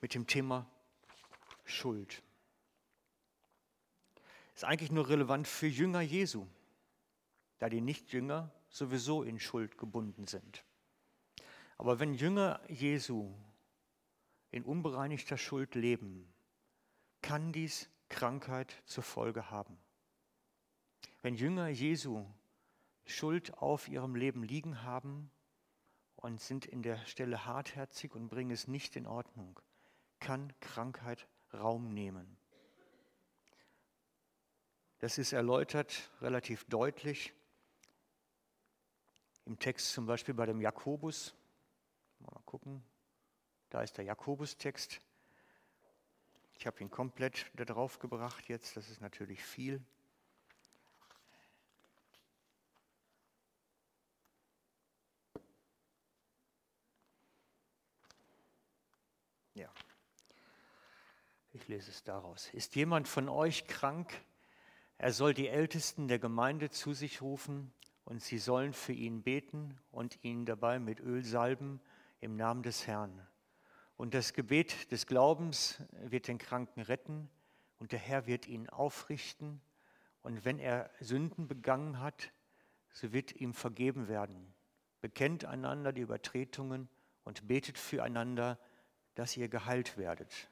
mit 0.00 0.14
dem 0.14 0.26
Thema 0.26 0.66
Schuld. 1.64 2.22
Ist 4.54 4.64
eigentlich 4.64 4.92
nur 4.92 5.08
relevant 5.08 5.48
für 5.48 5.66
Jünger 5.66 6.00
Jesu, 6.00 6.46
da 7.58 7.68
die 7.68 7.80
Nichtjünger 7.80 8.50
sowieso 8.68 9.22
in 9.22 9.38
Schuld 9.38 9.78
gebunden 9.78 10.26
sind. 10.26 10.64
Aber 11.78 11.98
wenn 11.98 12.14
Jünger 12.14 12.60
Jesu 12.68 13.34
in 14.50 14.64
unbereinigter 14.64 15.38
Schuld 15.38 15.74
leben, 15.74 16.32
kann 17.22 17.52
dies 17.52 17.88
Krankheit 18.08 18.82
zur 18.84 19.02
Folge 19.02 19.50
haben. 19.50 19.78
Wenn 21.22 21.34
Jünger 21.34 21.68
Jesu 21.68 22.26
Schuld 23.04 23.56
auf 23.58 23.88
ihrem 23.88 24.14
Leben 24.14 24.42
liegen 24.42 24.82
haben 24.82 25.30
und 26.16 26.40
sind 26.40 26.66
in 26.66 26.82
der 26.82 26.98
Stelle 27.06 27.46
hartherzig 27.46 28.14
und 28.14 28.28
bringen 28.28 28.50
es 28.50 28.68
nicht 28.68 28.96
in 28.96 29.06
Ordnung, 29.06 29.58
kann 30.20 30.52
Krankheit 30.60 31.26
Raum 31.52 31.92
nehmen. 31.92 32.36
Das 35.02 35.18
ist 35.18 35.32
erläutert 35.32 36.12
relativ 36.20 36.62
deutlich 36.66 37.32
im 39.46 39.58
Text 39.58 39.92
zum 39.94 40.06
Beispiel 40.06 40.32
bei 40.32 40.46
dem 40.46 40.60
Jakobus. 40.60 41.34
Mal 42.20 42.40
gucken, 42.46 42.84
da 43.68 43.82
ist 43.82 43.98
der 43.98 44.04
Jakobus-Text. 44.04 45.00
Ich 46.54 46.68
habe 46.68 46.78
ihn 46.78 46.88
komplett 46.88 47.50
da 47.54 47.64
drauf 47.64 47.98
gebracht 47.98 48.48
jetzt, 48.48 48.76
das 48.76 48.90
ist 48.90 49.00
natürlich 49.00 49.42
viel. 49.42 49.82
Ja, 59.54 59.68
ich 61.52 61.66
lese 61.66 61.90
es 61.90 62.04
daraus. 62.04 62.50
Ist 62.54 62.76
jemand 62.76 63.08
von 63.08 63.28
euch 63.28 63.66
krank? 63.66 64.22
Er 65.02 65.12
soll 65.12 65.34
die 65.34 65.48
Ältesten 65.48 66.06
der 66.06 66.20
Gemeinde 66.20 66.70
zu 66.70 66.92
sich 66.92 67.22
rufen 67.22 67.72
und 68.04 68.22
sie 68.22 68.38
sollen 68.38 68.72
für 68.72 68.92
ihn 68.92 69.24
beten 69.24 69.76
und 69.90 70.22
ihn 70.22 70.46
dabei 70.46 70.78
mit 70.78 71.00
Öl 71.00 71.24
salben 71.24 71.80
im 72.20 72.36
Namen 72.36 72.62
des 72.62 72.86
Herrn. 72.86 73.26
Und 73.96 74.14
das 74.14 74.32
Gebet 74.32 74.92
des 74.92 75.08
Glaubens 75.08 75.82
wird 76.04 76.28
den 76.28 76.38
Kranken 76.38 76.82
retten 76.82 77.28
und 77.80 77.90
der 77.90 77.98
Herr 77.98 78.28
wird 78.28 78.46
ihn 78.46 78.68
aufrichten. 78.70 79.60
Und 80.22 80.44
wenn 80.44 80.60
er 80.60 80.88
Sünden 81.00 81.48
begangen 81.48 81.98
hat, 81.98 82.30
so 82.92 83.12
wird 83.12 83.34
ihm 83.34 83.54
vergeben 83.54 84.06
werden. 84.06 84.54
Bekennt 85.00 85.44
einander 85.44 85.92
die 85.92 86.02
Übertretungen 86.02 86.88
und 87.24 87.48
betet 87.48 87.76
füreinander, 87.76 88.56
dass 89.16 89.36
ihr 89.36 89.48
geheilt 89.48 89.98
werdet. 89.98 90.48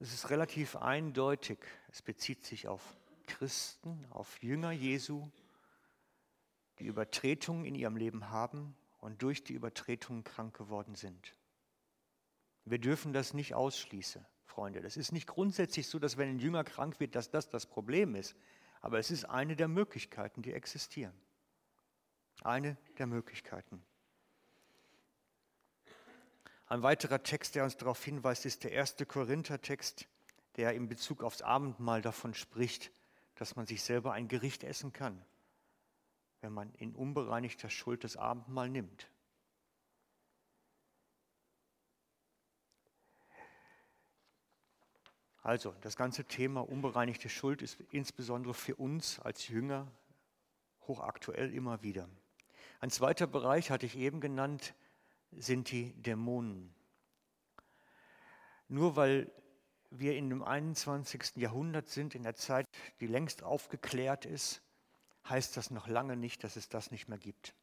Es 0.00 0.14
ist 0.14 0.30
relativ 0.30 0.76
eindeutig. 0.76 1.58
Es 1.90 2.02
bezieht 2.02 2.44
sich 2.44 2.68
auf 2.68 2.96
Christen, 3.26 4.06
auf 4.10 4.42
Jünger 4.42 4.70
Jesu, 4.70 5.28
die 6.78 6.84
Übertretungen 6.84 7.64
in 7.64 7.74
ihrem 7.74 7.96
Leben 7.96 8.30
haben 8.30 8.76
und 8.98 9.22
durch 9.22 9.42
die 9.42 9.54
Übertretungen 9.54 10.24
krank 10.24 10.56
geworden 10.56 10.94
sind. 10.94 11.34
Wir 12.64 12.78
dürfen 12.78 13.12
das 13.12 13.34
nicht 13.34 13.54
ausschließen, 13.54 14.24
Freunde. 14.44 14.80
Das 14.80 14.96
ist 14.96 15.12
nicht 15.12 15.26
grundsätzlich 15.26 15.88
so, 15.88 15.98
dass 15.98 16.16
wenn 16.16 16.28
ein 16.28 16.38
Jünger 16.38 16.64
krank 16.64 17.00
wird, 17.00 17.14
dass 17.14 17.30
das 17.30 17.48
das 17.48 17.66
Problem 17.66 18.14
ist. 18.14 18.36
Aber 18.80 18.98
es 18.98 19.10
ist 19.10 19.24
eine 19.24 19.56
der 19.56 19.68
Möglichkeiten, 19.68 20.42
die 20.42 20.52
existieren. 20.52 21.14
Eine 22.42 22.76
der 22.98 23.06
Möglichkeiten. 23.06 23.82
Ein 26.68 26.82
weiterer 26.82 27.22
Text, 27.22 27.54
der 27.54 27.64
uns 27.64 27.78
darauf 27.78 28.04
hinweist, 28.04 28.44
ist 28.44 28.62
der 28.62 28.72
erste 28.72 29.06
Korinther-Text, 29.06 30.06
der 30.56 30.74
in 30.74 30.86
Bezug 30.86 31.22
aufs 31.22 31.40
Abendmahl 31.40 32.02
davon 32.02 32.34
spricht, 32.34 32.92
dass 33.36 33.56
man 33.56 33.66
sich 33.66 33.82
selber 33.82 34.12
ein 34.12 34.28
Gericht 34.28 34.64
essen 34.64 34.92
kann, 34.92 35.24
wenn 36.42 36.52
man 36.52 36.74
in 36.74 36.94
unbereinigter 36.94 37.70
Schuld 37.70 38.04
das 38.04 38.18
Abendmahl 38.18 38.68
nimmt. 38.68 39.08
Also, 45.40 45.74
das 45.80 45.96
ganze 45.96 46.26
Thema 46.26 46.68
unbereinigte 46.68 47.30
Schuld 47.30 47.62
ist 47.62 47.80
insbesondere 47.90 48.52
für 48.52 48.76
uns 48.76 49.18
als 49.20 49.48
Jünger 49.48 49.90
hochaktuell 50.82 51.54
immer 51.54 51.82
wieder. 51.82 52.10
Ein 52.80 52.90
zweiter 52.90 53.26
Bereich 53.26 53.70
hatte 53.70 53.86
ich 53.86 53.96
eben 53.96 54.20
genannt, 54.20 54.74
sind 55.32 55.70
die 55.70 55.92
Dämonen. 55.94 56.74
Nur 58.68 58.96
weil 58.96 59.30
wir 59.90 60.16
in 60.16 60.28
dem 60.28 60.42
21. 60.42 61.36
Jahrhundert 61.36 61.88
sind, 61.88 62.14
in 62.14 62.22
der 62.22 62.34
Zeit, 62.34 62.66
die 63.00 63.06
längst 63.06 63.42
aufgeklärt 63.42 64.26
ist, 64.26 64.62
heißt 65.28 65.56
das 65.56 65.70
noch 65.70 65.88
lange 65.88 66.16
nicht, 66.16 66.44
dass 66.44 66.56
es 66.56 66.68
das 66.68 66.90
nicht 66.90 67.08
mehr 67.08 67.18
gibt. 67.18 67.54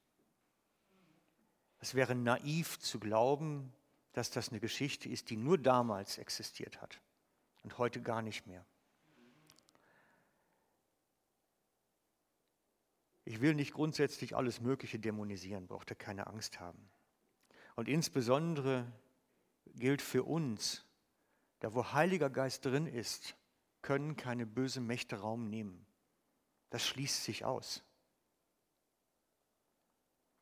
Es 1.79 1.93
wäre 1.93 2.15
naiv 2.15 2.79
zu 2.79 2.99
glauben, 2.99 3.71
dass 4.13 4.31
das 4.31 4.49
eine 4.49 4.59
Geschichte 4.59 5.09
ist, 5.09 5.29
die 5.29 5.37
nur 5.37 5.57
damals 5.57 6.17
existiert 6.17 6.81
hat 6.81 7.01
und 7.63 7.77
heute 7.77 8.01
gar 8.01 8.21
nicht 8.21 8.47
mehr. 8.47 8.65
Ich 13.25 13.41
will 13.41 13.55
nicht 13.55 13.73
grundsätzlich 13.73 14.35
alles 14.35 14.61
Mögliche 14.61 14.99
dämonisieren, 14.99 15.67
braucht 15.67 15.91
ihr 15.91 15.95
keine 15.95 16.27
Angst 16.27 16.59
haben. 16.59 16.89
Und 17.75 17.89
insbesondere 17.89 18.91
gilt 19.75 20.01
für 20.01 20.23
uns, 20.23 20.85
da 21.59 21.73
wo 21.73 21.91
Heiliger 21.91 22.29
Geist 22.29 22.65
drin 22.65 22.87
ist, 22.87 23.35
können 23.81 24.15
keine 24.15 24.45
bösen 24.45 24.87
Mächte 24.87 25.17
Raum 25.17 25.49
nehmen. 25.49 25.85
Das 26.69 26.85
schließt 26.85 27.23
sich 27.23 27.45
aus. 27.45 27.83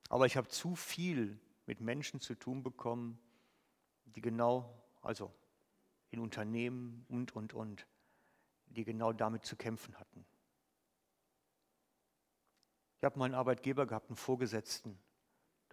Aber 0.10 0.26
ich 0.26 0.38
habe 0.38 0.48
zu 0.48 0.76
viel 0.76 1.40
mit 1.66 1.82
Menschen 1.82 2.20
zu 2.20 2.36
tun 2.36 2.62
bekommen, 2.62 3.20
die 4.06 4.22
genau, 4.22 4.84
also 5.02 5.34
in 6.12 6.20
Unternehmen 6.20 7.06
und, 7.10 7.36
und, 7.36 7.54
und, 7.54 7.88
die 8.68 8.84
genau 8.84 9.12
damit 9.12 9.46
zu 9.46 9.56
kämpfen 9.56 9.98
hatten. 10.00 10.26
Ich 13.00 13.06
habe 13.06 13.18
meinen 13.20 13.34
Arbeitgeber 13.34 13.86
gehabt, 13.86 14.10
einen 14.10 14.16
Vorgesetzten, 14.16 14.98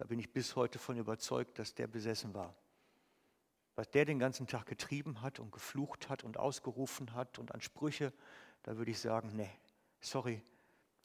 da 0.01 0.07
bin 0.07 0.17
ich 0.17 0.33
bis 0.33 0.55
heute 0.55 0.79
von 0.79 0.97
überzeugt, 0.97 1.59
dass 1.59 1.75
der 1.75 1.85
besessen 1.85 2.33
war. 2.33 2.55
Was 3.75 3.91
der 3.91 4.03
den 4.03 4.17
ganzen 4.17 4.47
Tag 4.47 4.65
getrieben 4.65 5.21
hat 5.21 5.39
und 5.39 5.51
geflucht 5.51 6.09
hat 6.09 6.23
und 6.23 6.37
ausgerufen 6.37 7.13
hat 7.13 7.37
und 7.37 7.53
an 7.53 7.61
Sprüche, 7.61 8.11
da 8.63 8.77
würde 8.77 8.89
ich 8.89 8.99
sagen, 8.99 9.35
nee, 9.35 9.51
sorry, 9.99 10.41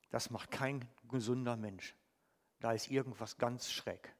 das 0.09 0.31
macht 0.31 0.51
kein 0.51 0.89
gesunder 1.11 1.57
Mensch. 1.57 1.95
Da 2.59 2.73
ist 2.73 2.91
irgendwas 2.91 3.37
ganz 3.37 3.71
schräg. 3.71 4.15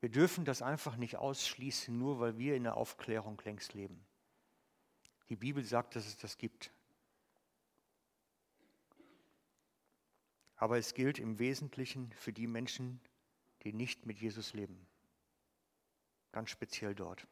Wir 0.00 0.10
dürfen 0.10 0.44
das 0.44 0.60
einfach 0.60 0.96
nicht 0.96 1.16
ausschließen, 1.16 1.96
nur 1.96 2.20
weil 2.20 2.36
wir 2.36 2.56
in 2.56 2.64
der 2.64 2.76
Aufklärung 2.76 3.40
längst 3.46 3.72
leben. 3.72 4.04
Die 5.30 5.36
Bibel 5.36 5.64
sagt, 5.64 5.96
dass 5.96 6.06
es 6.06 6.18
das 6.18 6.36
gibt. 6.36 6.74
Aber 10.62 10.78
es 10.78 10.94
gilt 10.94 11.18
im 11.18 11.40
Wesentlichen 11.40 12.12
für 12.12 12.32
die 12.32 12.46
Menschen, 12.46 13.00
die 13.64 13.72
nicht 13.72 14.06
mit 14.06 14.20
Jesus 14.20 14.54
leben. 14.54 14.86
Ganz 16.30 16.50
speziell 16.50 16.94
dort. 16.94 17.26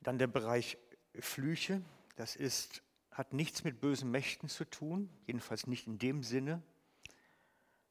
Dann 0.00 0.16
der 0.16 0.28
Bereich 0.28 0.78
Flüche. 1.18 1.82
Das 2.16 2.36
ist, 2.36 2.82
hat 3.10 3.34
nichts 3.34 3.64
mit 3.64 3.82
bösen 3.82 4.10
Mächten 4.10 4.48
zu 4.48 4.64
tun, 4.64 5.10
jedenfalls 5.26 5.66
nicht 5.66 5.86
in 5.86 5.98
dem 5.98 6.22
Sinne, 6.22 6.62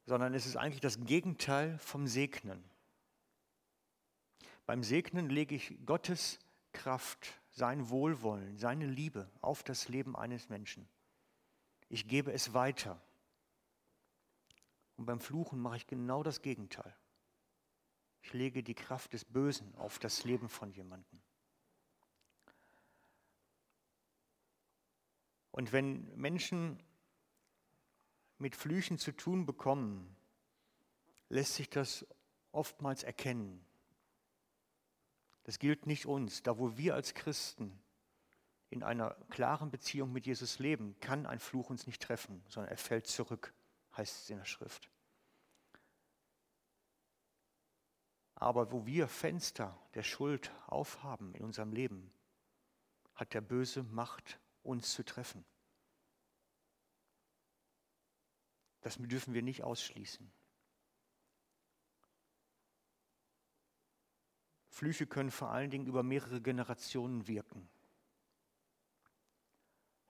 sondern 0.06 0.34
es 0.34 0.44
ist 0.44 0.56
eigentlich 0.56 0.80
das 0.80 1.04
Gegenteil 1.04 1.78
vom 1.78 2.08
Segnen. 2.08 2.64
Beim 4.66 4.82
Segnen 4.82 5.30
lege 5.30 5.54
ich 5.54 5.78
Gottes 5.86 6.40
Kraft, 6.72 7.32
sein 7.52 7.90
Wohlwollen, 7.90 8.58
seine 8.58 8.86
Liebe 8.86 9.30
auf 9.40 9.62
das 9.62 9.88
Leben 9.88 10.16
eines 10.16 10.48
Menschen. 10.48 10.88
Ich 11.90 12.06
gebe 12.06 12.32
es 12.32 12.54
weiter. 12.54 13.02
Und 14.96 15.06
beim 15.06 15.20
Fluchen 15.20 15.60
mache 15.60 15.76
ich 15.76 15.86
genau 15.86 16.22
das 16.22 16.40
Gegenteil. 16.40 16.96
Ich 18.22 18.32
lege 18.32 18.62
die 18.62 18.74
Kraft 18.74 19.12
des 19.12 19.24
Bösen 19.24 19.74
auf 19.74 19.98
das 19.98 20.24
Leben 20.24 20.48
von 20.48 20.70
jemandem. 20.70 21.20
Und 25.50 25.72
wenn 25.72 26.14
Menschen 26.16 26.80
mit 28.38 28.54
Flüchen 28.54 28.98
zu 28.98 29.10
tun 29.10 29.44
bekommen, 29.44 30.16
lässt 31.28 31.54
sich 31.54 31.68
das 31.68 32.06
oftmals 32.52 33.02
erkennen. 33.02 33.64
Das 35.42 35.58
gilt 35.58 35.86
nicht 35.86 36.06
uns. 36.06 36.42
Da 36.44 36.56
wo 36.56 36.76
wir 36.76 36.94
als 36.94 37.14
Christen 37.14 37.82
in 38.70 38.84
einer 38.84 39.16
klaren 39.30 39.70
Beziehung 39.70 40.12
mit 40.12 40.26
Jesus 40.26 40.60
leben, 40.60 40.98
kann 41.00 41.26
ein 41.26 41.40
Fluch 41.40 41.70
uns 41.70 41.86
nicht 41.86 42.00
treffen, 42.00 42.42
sondern 42.48 42.70
er 42.70 42.78
fällt 42.78 43.06
zurück, 43.08 43.52
heißt 43.96 44.22
es 44.22 44.30
in 44.30 44.38
der 44.38 44.44
Schrift. 44.44 44.90
Aber 48.36 48.72
wo 48.72 48.86
wir 48.86 49.08
Fenster 49.08 49.76
der 49.94 50.04
Schuld 50.04 50.50
aufhaben 50.66 51.34
in 51.34 51.44
unserem 51.44 51.72
Leben, 51.72 52.12
hat 53.14 53.34
der 53.34 53.42
Böse 53.42 53.82
Macht, 53.82 54.38
uns 54.62 54.92
zu 54.94 55.04
treffen. 55.04 55.44
Das 58.80 58.96
dürfen 58.98 59.34
wir 59.34 59.42
nicht 59.42 59.62
ausschließen. 59.62 60.30
Flüche 64.68 65.06
können 65.06 65.30
vor 65.30 65.50
allen 65.50 65.70
Dingen 65.70 65.86
über 65.86 66.02
mehrere 66.02 66.40
Generationen 66.40 67.26
wirken. 67.26 67.68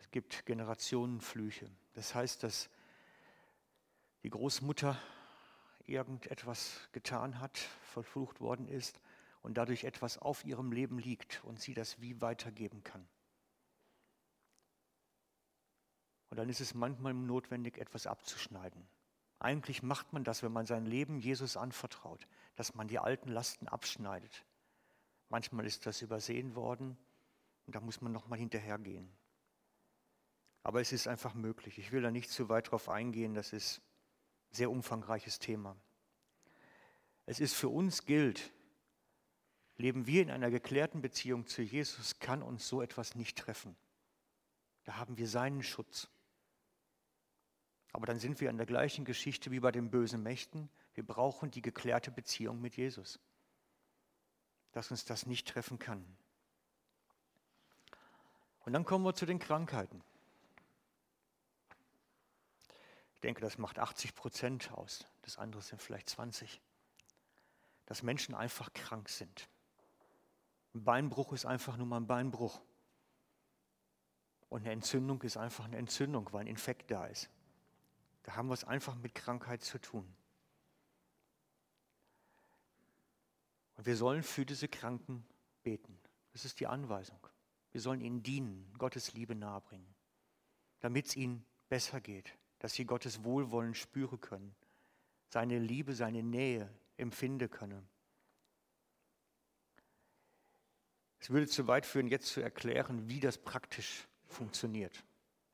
Es 0.01 0.11
gibt 0.11 0.45
Generationenflüche. 0.47 1.71
Das 1.95 2.15
heißt, 2.15 2.43
dass 2.43 2.69
die 4.23 4.31
Großmutter 4.31 4.99
irgendetwas 5.87 6.89
getan 6.93 7.41
hat, 7.41 7.59
verflucht 7.83 8.41
worden 8.41 8.69
ist 8.69 9.01
und 9.43 9.57
dadurch 9.57 9.85
etwas 9.85 10.19
auf 10.19 10.45
ihrem 10.45 10.73
Leben 10.73 10.99
liegt 10.99 11.43
und 11.45 11.61
sie 11.61 11.75
das 11.75 12.01
wie 12.01 12.21
weitergeben 12.21 12.83
kann. 12.85 13.07
Und 16.31 16.37
dann 16.37 16.49
ist 16.49 16.61
es 16.61 16.75
manchmal 16.75 17.13
notwendig, 17.13 17.79
etwas 17.79 18.07
abzuschneiden. 18.07 18.87
Eigentlich 19.41 19.83
macht 19.83 20.13
man 20.13 20.23
das, 20.23 20.43
wenn 20.43 20.53
man 20.53 20.67
sein 20.67 20.87
Leben 20.87 21.19
Jesus 21.19 21.57
anvertraut, 21.57 22.29
dass 22.57 22.75
man 22.75 22.89
die 22.89 22.99
alten 22.99 23.31
Lasten 23.31 23.67
abschneidet. 23.69 24.45
Manchmal 25.29 25.67
ist 25.67 25.87
das 25.87 26.03
übersehen 26.03 26.55
worden 26.55 26.97
und 27.67 27.75
da 27.75 27.81
muss 27.81 28.01
man 28.01 28.13
nochmal 28.13 28.39
hinterhergehen. 28.39 29.11
Aber 30.63 30.81
es 30.81 30.93
ist 30.93 31.09
einfach 31.09 31.35
möglich. 31.35 31.79
Ich 31.79 31.93
will 31.93 32.03
da 32.03 32.11
nicht 32.11 32.31
zu 32.31 32.49
weit 32.49 32.71
drauf 32.71 32.89
eingehen. 32.89 33.35
Das 33.35 33.53
ist 33.53 33.81
ein 34.51 34.55
sehr 34.55 34.71
umfangreiches 34.71 35.39
Thema. 35.39 35.77
es 37.27 37.41
ist 37.41 37.55
für 37.55 37.69
uns 37.69 38.05
gilt, 38.05 38.53
leben 39.77 40.07
wir 40.07 40.23
in 40.23 40.31
einer 40.31 40.51
geklärten 40.51 41.01
Beziehung 41.01 41.47
zu 41.47 41.63
Jesus, 41.63 42.19
kann 42.19 42.43
uns 42.43 42.69
so 42.69 42.83
etwas 42.83 43.15
nicht 43.15 43.39
treffen. 43.39 43.77
Da 44.85 44.97
haben 44.97 45.17
wir 45.17 45.29
seinen 45.29 45.63
Schutz. 45.63 46.09
Aber 47.93 48.07
dann 48.07 48.19
sind 48.19 48.41
wir 48.41 48.51
in 48.51 48.57
der 48.57 48.67
gleichen 48.67 49.05
Geschichte 49.05 49.51
wie 49.51 49.61
bei 49.61 49.73
den 49.73 49.91
bösen 49.91 50.23
Mächten. 50.23 50.69
Wir 50.95 51.05
brauchen 51.05 51.51
die 51.51 51.63
geklärte 51.63 52.11
Beziehung 52.11 52.61
mit 52.61 52.77
Jesus, 52.77 53.21
dass 54.73 54.91
uns 54.91 55.05
das 55.05 55.27
nicht 55.27 55.49
treffen 55.49 55.79
kann. 55.79 56.05
Und 58.61 58.73
dann 58.73 58.85
kommen 58.85 59.05
wir 59.05 59.15
zu 59.15 59.27
den 59.27 59.39
Krankheiten. 59.39 60.03
Ich 63.21 63.23
denke, 63.23 63.43
das 63.43 63.59
macht 63.59 63.79
80 63.79 64.14
Prozent 64.14 64.73
aus. 64.73 65.05
Das 65.21 65.37
andere 65.37 65.61
sind 65.61 65.83
vielleicht 65.83 66.09
20. 66.09 66.59
Dass 67.85 68.03
Menschen 68.03 68.35
einfach 68.35 68.73
krank 68.73 69.11
sind. 69.11 69.47
Ein 70.75 70.85
Beinbruch 70.85 71.35
ist 71.35 71.45
einfach 71.45 71.77
nur 71.77 71.85
mal 71.85 71.99
ein 71.99 72.07
Beinbruch. 72.07 72.62
Und 74.49 74.62
eine 74.62 74.73
Entzündung 74.73 75.21
ist 75.21 75.37
einfach 75.37 75.66
eine 75.66 75.77
Entzündung, 75.77 76.33
weil 76.33 76.41
ein 76.41 76.47
Infekt 76.47 76.91
da 76.91 77.05
ist. 77.05 77.29
Da 78.23 78.37
haben 78.37 78.49
wir 78.49 78.55
es 78.55 78.64
einfach 78.64 78.95
mit 78.95 79.14
Krankheit 79.14 79.62
zu 79.62 79.79
tun. 79.79 80.11
Und 83.77 83.85
wir 83.85 83.97
sollen 83.99 84.23
für 84.23 84.47
diese 84.47 84.66
Kranken 84.66 85.27
beten. 85.62 86.01
Das 86.33 86.47
ist 86.47 86.59
die 86.59 86.66
Anweisung. 86.66 87.21
Wir 87.73 87.83
sollen 87.83 88.01
ihnen 88.01 88.23
dienen, 88.23 88.73
Gottes 88.79 89.12
Liebe 89.12 89.35
nahebringen, 89.35 89.95
damit 90.81 91.09
es 91.09 91.16
ihnen 91.16 91.45
besser 91.68 92.01
geht, 92.01 92.35
dass 92.61 92.75
sie 92.75 92.85
Gottes 92.85 93.25
Wohlwollen 93.25 93.75
spüren 93.75 94.21
können, 94.21 94.55
seine 95.29 95.59
Liebe, 95.59 95.95
seine 95.95 96.23
Nähe 96.23 96.73
empfinden 96.97 97.51
können. 97.51 97.89
Es 101.19 101.31
würde 101.31 101.49
zu 101.49 101.67
weit 101.67 101.85
führen, 101.85 102.07
jetzt 102.07 102.29
zu 102.29 102.41
erklären, 102.41 103.09
wie 103.09 103.21
das 103.21 103.39
praktisch 103.39 104.07
funktioniert. 104.27 105.05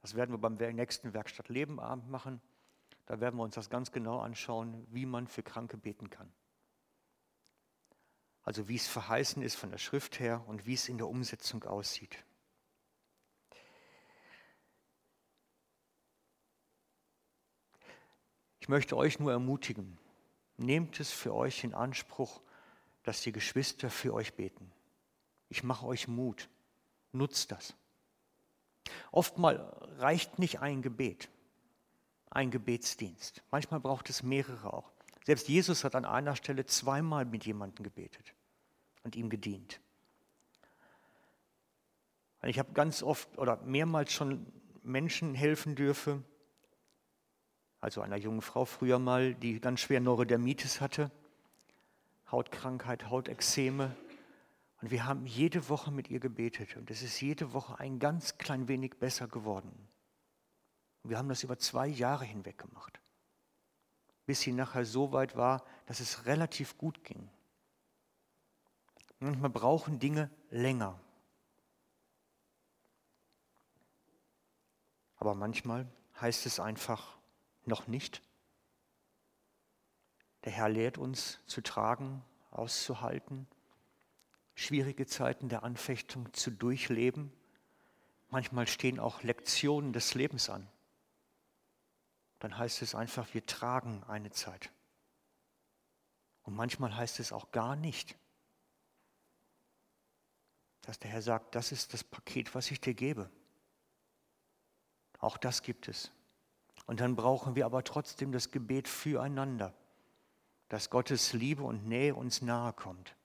Das 0.02 0.14
werden 0.14 0.32
wir 0.32 0.38
beim 0.38 0.54
nächsten 0.54 1.14
Werkstatt 1.14 1.48
Lebenabend 1.48 2.08
machen. 2.08 2.40
Da 3.06 3.20
werden 3.20 3.36
wir 3.36 3.44
uns 3.44 3.54
das 3.54 3.70
ganz 3.70 3.92
genau 3.92 4.20
anschauen, 4.20 4.86
wie 4.90 5.06
man 5.06 5.26
für 5.26 5.42
Kranke 5.42 5.76
beten 5.76 6.10
kann. 6.10 6.32
Also 8.42 8.68
wie 8.68 8.76
es 8.76 8.86
verheißen 8.86 9.42
ist 9.42 9.56
von 9.56 9.70
der 9.70 9.78
Schrift 9.78 10.20
her 10.20 10.44
und 10.46 10.66
wie 10.66 10.74
es 10.74 10.88
in 10.88 10.98
der 10.98 11.08
Umsetzung 11.08 11.64
aussieht. 11.64 12.25
Ich 18.66 18.68
möchte 18.68 18.96
euch 18.96 19.20
nur 19.20 19.30
ermutigen, 19.30 19.96
nehmt 20.56 20.98
es 20.98 21.12
für 21.12 21.32
euch 21.32 21.62
in 21.62 21.72
Anspruch, 21.72 22.40
dass 23.04 23.22
die 23.22 23.30
Geschwister 23.30 23.90
für 23.90 24.12
euch 24.12 24.34
beten. 24.34 24.72
Ich 25.48 25.62
mache 25.62 25.86
euch 25.86 26.08
Mut, 26.08 26.48
nutzt 27.12 27.52
das. 27.52 27.76
Oftmal 29.12 29.58
reicht 29.98 30.40
nicht 30.40 30.58
ein 30.62 30.82
Gebet, 30.82 31.30
ein 32.28 32.50
Gebetsdienst. 32.50 33.40
Manchmal 33.52 33.78
braucht 33.78 34.10
es 34.10 34.24
mehrere 34.24 34.72
auch. 34.72 34.90
Selbst 35.24 35.46
Jesus 35.46 35.84
hat 35.84 35.94
an 35.94 36.04
einer 36.04 36.34
Stelle 36.34 36.66
zweimal 36.66 37.24
mit 37.24 37.46
jemandem 37.46 37.84
gebetet 37.84 38.34
und 39.04 39.14
ihm 39.14 39.30
gedient. 39.30 39.78
Ich 42.42 42.58
habe 42.58 42.72
ganz 42.72 43.04
oft 43.04 43.38
oder 43.38 43.58
mehrmals 43.58 44.12
schon 44.12 44.44
Menschen 44.82 45.36
helfen 45.36 45.76
dürfen, 45.76 46.24
also 47.80 48.00
einer 48.00 48.16
jungen 48.16 48.42
Frau 48.42 48.64
früher 48.64 48.98
mal, 48.98 49.34
die 49.34 49.60
ganz 49.60 49.80
schwer 49.80 50.00
Neurodermitis 50.00 50.80
hatte, 50.80 51.10
Hautkrankheit, 52.30 53.10
Hautexzeme. 53.10 53.94
Und 54.82 54.90
wir 54.90 55.04
haben 55.04 55.26
jede 55.26 55.68
Woche 55.68 55.90
mit 55.90 56.10
ihr 56.10 56.20
gebetet 56.20 56.76
und 56.76 56.90
es 56.90 57.02
ist 57.02 57.20
jede 57.20 57.52
Woche 57.52 57.78
ein 57.78 57.98
ganz 57.98 58.38
klein 58.38 58.68
wenig 58.68 58.94
besser 58.98 59.26
geworden. 59.28 59.72
Und 61.02 61.10
wir 61.10 61.18
haben 61.18 61.28
das 61.28 61.42
über 61.42 61.58
zwei 61.58 61.86
Jahre 61.86 62.24
hinweg 62.24 62.58
gemacht 62.58 63.00
bis 64.26 64.40
sie 64.40 64.52
nachher 64.52 64.84
so 64.84 65.12
weit 65.12 65.36
war, 65.36 65.64
dass 65.86 66.00
es 66.00 66.26
relativ 66.26 66.76
gut 66.76 67.02
ging. 67.04 67.30
Manchmal 69.20 69.50
brauchen 69.50 69.98
Dinge 69.98 70.30
länger. 70.50 71.00
Aber 75.16 75.34
manchmal 75.34 75.86
heißt 76.20 76.44
es 76.44 76.60
einfach 76.60 77.15
noch 77.66 77.86
nicht. 77.86 78.22
Der 80.44 80.52
Herr 80.52 80.68
lehrt 80.68 80.98
uns 80.98 81.40
zu 81.46 81.60
tragen, 81.60 82.22
auszuhalten, 82.50 83.46
schwierige 84.54 85.06
Zeiten 85.06 85.48
der 85.48 85.64
Anfechtung 85.64 86.32
zu 86.32 86.50
durchleben. 86.50 87.32
Manchmal 88.28 88.66
stehen 88.66 88.98
auch 89.00 89.22
Lektionen 89.22 89.92
des 89.92 90.14
Lebens 90.14 90.48
an 90.48 90.68
dann 92.38 92.58
heißt 92.58 92.82
es 92.82 92.94
einfach, 92.94 93.32
wir 93.34 93.44
tragen 93.46 94.04
eine 94.04 94.30
Zeit. 94.30 94.70
Und 96.42 96.54
manchmal 96.54 96.94
heißt 96.94 97.18
es 97.18 97.32
auch 97.32 97.50
gar 97.50 97.76
nicht, 97.76 98.16
dass 100.82 100.98
der 100.98 101.10
Herr 101.10 101.22
sagt, 101.22 101.54
das 101.54 101.72
ist 101.72 101.92
das 101.92 102.04
Paket, 102.04 102.54
was 102.54 102.70
ich 102.70 102.80
dir 102.80 102.94
gebe. 102.94 103.30
Auch 105.18 105.38
das 105.38 105.62
gibt 105.62 105.88
es. 105.88 106.12
Und 106.86 107.00
dann 107.00 107.16
brauchen 107.16 107.56
wir 107.56 107.66
aber 107.66 107.82
trotzdem 107.84 108.32
das 108.32 108.50
Gebet 108.50 108.88
füreinander, 108.88 109.74
dass 110.68 110.90
Gottes 110.90 111.32
Liebe 111.32 111.62
und 111.62 111.86
Nähe 111.86 112.14
uns 112.14 112.42
nahe 112.42 112.72
kommt, 112.72 113.16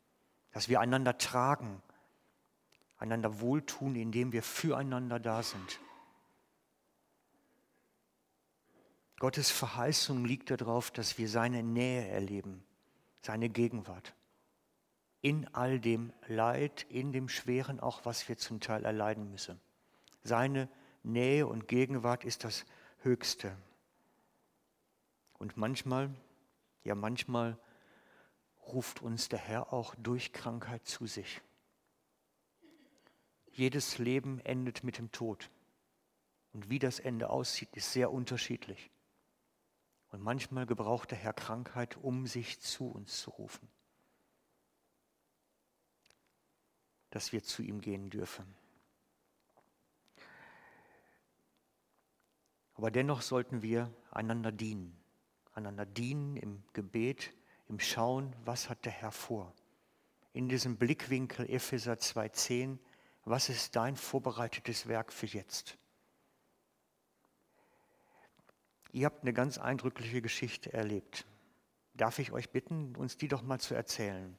dass 0.52 0.68
wir 0.68 0.80
einander 0.80 1.18
tragen, 1.18 1.82
einander 2.98 3.40
wohltun, 3.40 3.96
indem 3.96 4.32
wir 4.32 4.44
füreinander 4.44 5.20
da 5.20 5.44
sind. 5.44 5.80
Gottes 9.20 9.52
Verheißung 9.52 10.26
liegt 10.26 10.50
darauf, 10.50 10.90
dass 10.90 11.20
wir 11.20 11.30
seine 11.30 11.62
Nähe 11.62 12.08
erleben, 12.08 12.64
seine 13.22 13.50
Gegenwart. 13.50 14.16
In 15.22 15.48
all 15.54 15.80
dem 15.80 16.12
Leid, 16.28 16.88
in 16.90 17.12
dem 17.12 17.30
Schweren 17.30 17.80
auch, 17.80 18.04
was 18.04 18.28
wir 18.28 18.40
zum 18.40 18.60
Teil 18.60 18.84
erleiden 18.84 19.30
müssen. 19.30 19.60
Seine 20.24 20.68
Nähe 21.04 21.46
und 21.46 21.68
Gegenwart 21.68 22.24
ist 22.24 22.44
das 22.44 22.66
Höchste. 23.04 23.58
Und 25.40 25.58
manchmal, 25.58 26.14
ja 26.84 26.94
manchmal 26.94 27.58
ruft 28.68 29.02
uns 29.02 29.28
der 29.28 29.40
Herr 29.40 29.74
auch 29.74 29.96
durch 29.96 30.34
Krankheit 30.34 30.86
zu 30.86 31.08
sich. 31.08 31.42
Jedes 33.52 33.98
Leben 33.98 34.40
endet 34.42 34.84
mit 34.84 35.00
dem 35.00 35.12
Tod. 35.12 35.50
Und 36.54 36.70
wie 36.70 36.80
das 36.80 37.00
Ende 37.00 37.30
aussieht, 37.30 37.70
ist 37.76 37.92
sehr 37.92 38.12
unterschiedlich. 38.12 38.92
Und 40.10 40.22
manchmal 40.22 40.66
gebraucht 40.68 41.12
der 41.12 41.18
Herr 41.18 41.34
Krankheit, 41.34 41.98
um 41.98 42.28
sich 42.28 42.60
zu 42.60 42.88
uns 42.88 43.22
zu 43.22 43.32
rufen. 43.32 43.68
Dass 47.10 47.32
wir 47.32 47.42
zu 47.42 47.64
ihm 47.64 47.82
gehen 47.82 48.10
dürfen. 48.10 48.61
Aber 52.82 52.90
dennoch 52.90 53.22
sollten 53.22 53.62
wir 53.62 53.94
einander 54.10 54.52
dienen. 54.52 55.00
Einander 55.54 55.86
dienen 55.86 56.36
im 56.36 56.64
Gebet, 56.74 57.32
im 57.70 57.80
Schauen, 57.80 58.36
was 58.44 58.70
hat 58.70 58.86
der 58.86 58.92
Herr 58.92 59.12
vor. 59.12 59.54
In 60.34 60.50
diesem 60.50 60.78
Blickwinkel 60.78 61.48
Epheser 61.48 61.94
2.10, 61.94 62.80
was 63.24 63.50
ist 63.50 63.76
dein 63.76 63.96
vorbereitetes 63.96 64.88
Werk 64.88 65.14
für 65.14 65.28
jetzt? 65.28 65.78
Ihr 68.94 69.06
habt 69.06 69.22
eine 69.22 69.34
ganz 69.34 69.60
eindrückliche 69.60 70.24
Geschichte 70.24 70.74
erlebt. 70.74 71.28
Darf 71.94 72.18
ich 72.18 72.32
euch 72.32 72.50
bitten, 72.50 72.96
uns 72.96 73.16
die 73.16 73.28
doch 73.28 73.44
mal 73.44 73.60
zu 73.60 73.76
erzählen? 73.76 74.36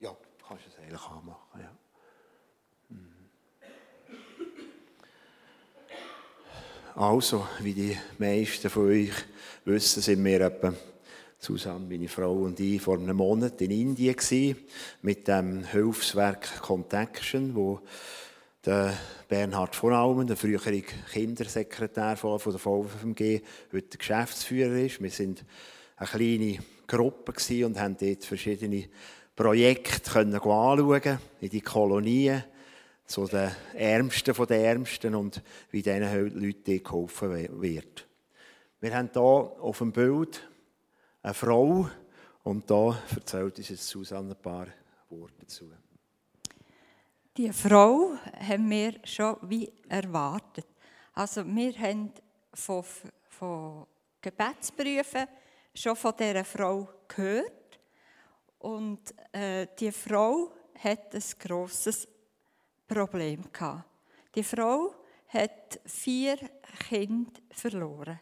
Ja, 0.00 0.16
kannst 0.46 0.64
du 0.64 0.70
es 0.70 0.78
eigentlich 0.78 1.02
anmachen, 1.02 1.60
ja. 1.60 1.76
Mhm. 2.88 3.30
Also, 7.00 7.46
wie 7.60 7.72
die 7.72 7.96
meisten 8.18 8.68
von 8.68 8.88
euch 8.88 9.14
wissen, 9.64 10.02
sind 10.02 10.22
wir 10.22 10.42
etwa 10.42 10.74
zusammen, 11.38 11.88
meine 11.88 12.08
Frau 12.08 12.34
und 12.34 12.60
ich, 12.60 12.82
vor 12.82 12.98
einem 12.98 13.16
Monat 13.16 13.58
in 13.62 13.70
Indien 13.70 14.14
gewesen, 14.14 14.58
mit 15.00 15.26
dem 15.26 15.64
Hilfswerk 15.64 16.60
Contaction, 16.60 17.54
wo 17.54 17.80
der 18.66 18.92
Bernhard 19.26 19.74
von 19.74 19.94
Almen, 19.94 20.26
der 20.26 20.36
frühere 20.36 20.82
Kindersekretär 21.10 22.18
von 22.18 22.38
der 22.38 22.58
VFMG, 22.58 23.40
heute 23.72 23.96
Geschäftsführer 23.96 24.80
ist. 24.80 25.02
Wir 25.02 25.10
sind 25.10 25.42
eine 25.96 26.06
kleine 26.06 26.58
Gruppe 26.86 27.32
und 27.64 27.80
haben 27.80 27.96
dort 27.98 28.26
verschiedene 28.26 28.90
Projekte 29.34 30.18
anschauen 30.18 31.18
in 31.40 31.48
die 31.48 31.62
Kolonien 31.62 32.44
so 33.10 33.26
den 33.26 33.50
Ärmsten 33.74 34.34
von 34.34 34.46
den 34.46 34.64
Ärmsten 34.64 35.14
und 35.14 35.42
wie 35.70 35.82
diesen 35.82 36.40
Leuten 36.40 36.82
geholfen 36.82 37.60
wird. 37.60 38.06
Wir 38.80 38.94
haben 38.94 39.10
hier 39.12 39.22
auf 39.22 39.78
dem 39.78 39.92
Bild 39.92 40.48
eine 41.22 41.34
Frau 41.34 41.90
und 42.44 42.70
da 42.70 43.02
erzählt 43.14 43.58
uns 43.58 43.68
jetzt 43.68 43.86
Susanne 43.86 44.34
ein 44.34 44.40
paar 44.40 44.68
Worte 45.08 45.34
dazu. 45.40 45.70
Die 47.36 47.52
Frau 47.52 48.12
haben 48.48 48.70
wir 48.70 48.94
schon 49.04 49.36
wie 49.42 49.72
erwartet. 49.88 50.66
Also 51.14 51.44
wir 51.46 51.72
haben 51.78 52.12
von, 52.54 52.84
von 53.28 53.86
Gebetsbriefen 54.20 55.26
schon 55.74 55.96
von 55.96 56.14
dieser 56.18 56.44
Frau 56.44 56.88
gehört. 57.08 57.80
Und 58.58 59.14
äh, 59.32 59.66
die 59.78 59.90
Frau 59.90 60.52
hat 60.78 61.14
ein 61.14 61.22
grosses 61.38 62.06
Problem 62.94 63.52
gehabt. 63.52 63.84
Die 64.34 64.42
Frau 64.42 64.92
hat 65.28 65.80
vier 65.84 66.36
Kinder 66.88 67.40
verloren. 67.50 68.18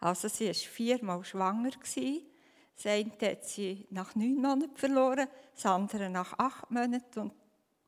Also 0.00 0.28
sie 0.28 0.46
war 0.46 0.54
viermal 0.54 1.24
schwanger. 1.24 1.70
Das 1.70 2.86
eine 2.86 3.12
hat 3.20 3.44
sie 3.44 3.86
nach 3.90 4.14
neun 4.14 4.36
Monaten 4.36 4.76
verloren, 4.76 5.28
das 5.54 5.66
andere 5.66 6.08
nach 6.08 6.38
acht 6.38 6.70
Monaten 6.70 7.20
und 7.20 7.32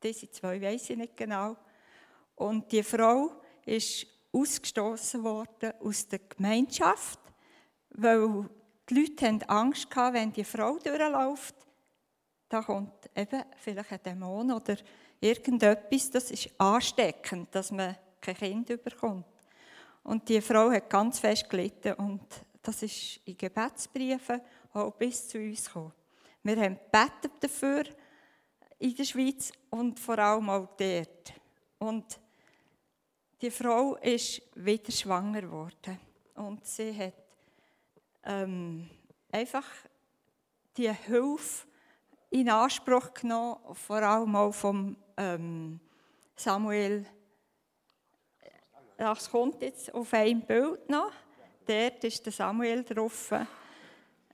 diese 0.02 0.30
zwei 0.30 0.60
weiß 0.60 0.90
ich 0.90 0.96
nicht 0.96 1.16
genau. 1.16 1.56
Und 2.36 2.70
die 2.72 2.82
Frau 2.82 3.32
ist 3.64 4.06
ausgestoßen 4.32 5.24
worden 5.24 5.72
aus 5.80 6.08
der 6.08 6.20
Gemeinschaft, 6.20 7.20
weil 7.90 8.48
die 8.88 8.94
Leute 8.94 9.26
haben 9.26 9.42
Angst 9.44 9.94
hatten, 9.94 10.14
wenn 10.14 10.32
die 10.32 10.44
Frau 10.44 10.78
durchläuft, 10.78 11.54
da 12.48 12.62
kommt 12.62 13.10
eben 13.14 13.44
vielleicht 13.56 13.92
ein 13.92 14.02
Dämon 14.02 14.52
oder 14.52 14.76
irgendetwas, 15.20 16.10
das 16.10 16.30
ist 16.30 16.50
ansteckend, 16.58 17.54
dass 17.54 17.70
man 17.70 17.96
kein 18.20 18.36
Kind 18.36 18.84
bekommt. 18.84 19.26
Und 20.02 20.28
die 20.28 20.40
Frau 20.40 20.70
hat 20.70 20.88
ganz 20.88 21.18
fest 21.18 21.48
gelitten 21.50 21.94
und 21.94 22.22
das 22.62 22.82
ist 22.82 23.20
in 23.24 23.36
Gebetsbriefen 23.36 24.40
auch 24.72 24.92
bis 24.92 25.28
zu 25.28 25.38
uns 25.38 25.66
gekommen. 25.66 25.92
Wir 26.42 26.56
haben 26.56 26.78
gebetet 26.78 27.32
dafür 27.40 27.84
in 28.78 28.94
der 28.94 29.04
Schweiz 29.04 29.52
und 29.70 29.98
vor 29.98 30.18
allem 30.18 30.48
auch 30.50 30.68
dort. 30.76 31.32
Und 31.78 32.18
die 33.40 33.50
Frau 33.50 33.96
ist 33.96 34.42
wieder 34.54 34.92
schwanger 34.92 35.42
geworden 35.42 35.98
und 36.34 36.64
sie 36.64 36.96
hat 36.96 37.14
ähm, 38.24 38.88
einfach 39.30 39.66
die 40.76 40.92
Hilfe 40.92 41.66
in 42.30 42.48
Anspruch 42.48 43.14
genommen, 43.14 43.74
vor 43.74 44.02
allem 44.02 44.34
auch 44.36 44.52
vom 44.52 44.96
ähm, 45.18 45.80
Samuel. 46.36 47.04
Das 48.96 49.30
kommt 49.30 49.60
jetzt 49.62 49.92
auf 49.92 50.14
einem 50.14 50.40
Bild 50.42 50.88
noch. 50.88 51.12
Dort 51.66 52.02
ist 52.04 52.24
der 52.24 52.32
Samuel 52.32 52.84
drauf. 52.84 53.32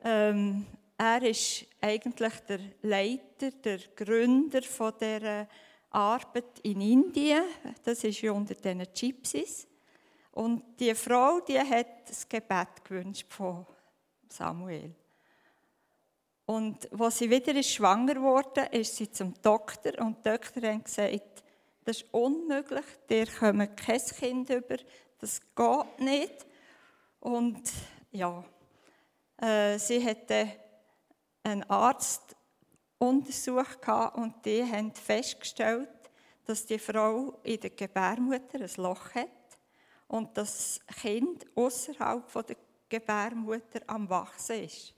Ähm, 0.02 0.66
er 0.96 1.22
ist 1.22 1.66
eigentlich 1.80 2.34
der 2.48 2.60
Leiter, 2.82 3.50
der 3.50 3.78
Gründer 3.96 4.62
von 4.62 4.92
der 5.00 5.48
Arbeit 5.90 6.60
in 6.62 6.80
Indien. 6.80 7.42
Das 7.82 8.04
ist 8.04 8.20
ja 8.20 8.32
unter 8.32 8.54
den 8.54 8.86
Gypsies. 8.94 9.66
Und 10.32 10.62
die 10.78 10.94
Frau, 10.94 11.40
die 11.40 11.58
hat 11.58 12.08
das 12.08 12.28
Gebet 12.28 12.84
gewünscht 12.84 13.32
von 13.32 13.66
Samuel. 14.28 14.94
Und 16.46 17.00
als 17.00 17.18
sie 17.18 17.30
wieder 17.30 17.54
ist 17.54 17.72
schwanger 17.72 18.20
wurde, 18.20 18.68
ist 18.72 18.96
sie 18.96 19.10
zum 19.10 19.34
Doktor 19.40 19.98
und 19.98 20.18
die 20.18 20.30
Doktor 20.30 20.74
hat 20.74 20.84
gesagt, 20.84 21.42
das 21.84 21.98
ist 21.98 22.06
unmöglich, 22.12 22.84
dir 23.08 23.26
kommt 23.26 23.76
kein 23.76 24.00
Kind 24.00 24.50
über, 24.50 24.76
das 25.18 25.40
geht 25.54 26.00
nicht. 26.00 26.46
Und 27.20 27.62
ja, 28.10 28.44
äh, 29.38 29.78
sie 29.78 30.04
hatte 30.04 30.48
einen 31.42 31.62
Arzt 31.64 32.36
untersucht 32.98 33.86
und 34.14 34.34
die 34.44 34.62
haben 34.62 34.94
festgestellt, 34.94 35.88
dass 36.44 36.66
die 36.66 36.78
Frau 36.78 37.38
in 37.42 37.60
der 37.60 37.70
Gebärmutter 37.70 38.60
ein 38.60 38.70
Loch 38.76 39.14
hat 39.14 39.28
und 40.08 40.36
das 40.36 40.80
Kind 41.00 41.46
außerhalb 41.54 42.46
der 42.46 42.56
Gebärmutter 42.88 43.80
am 43.86 44.08
Wachsen 44.08 44.64
ist. 44.64 44.94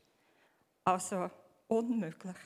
Also 0.87 1.29
unmöglich. 1.67 2.37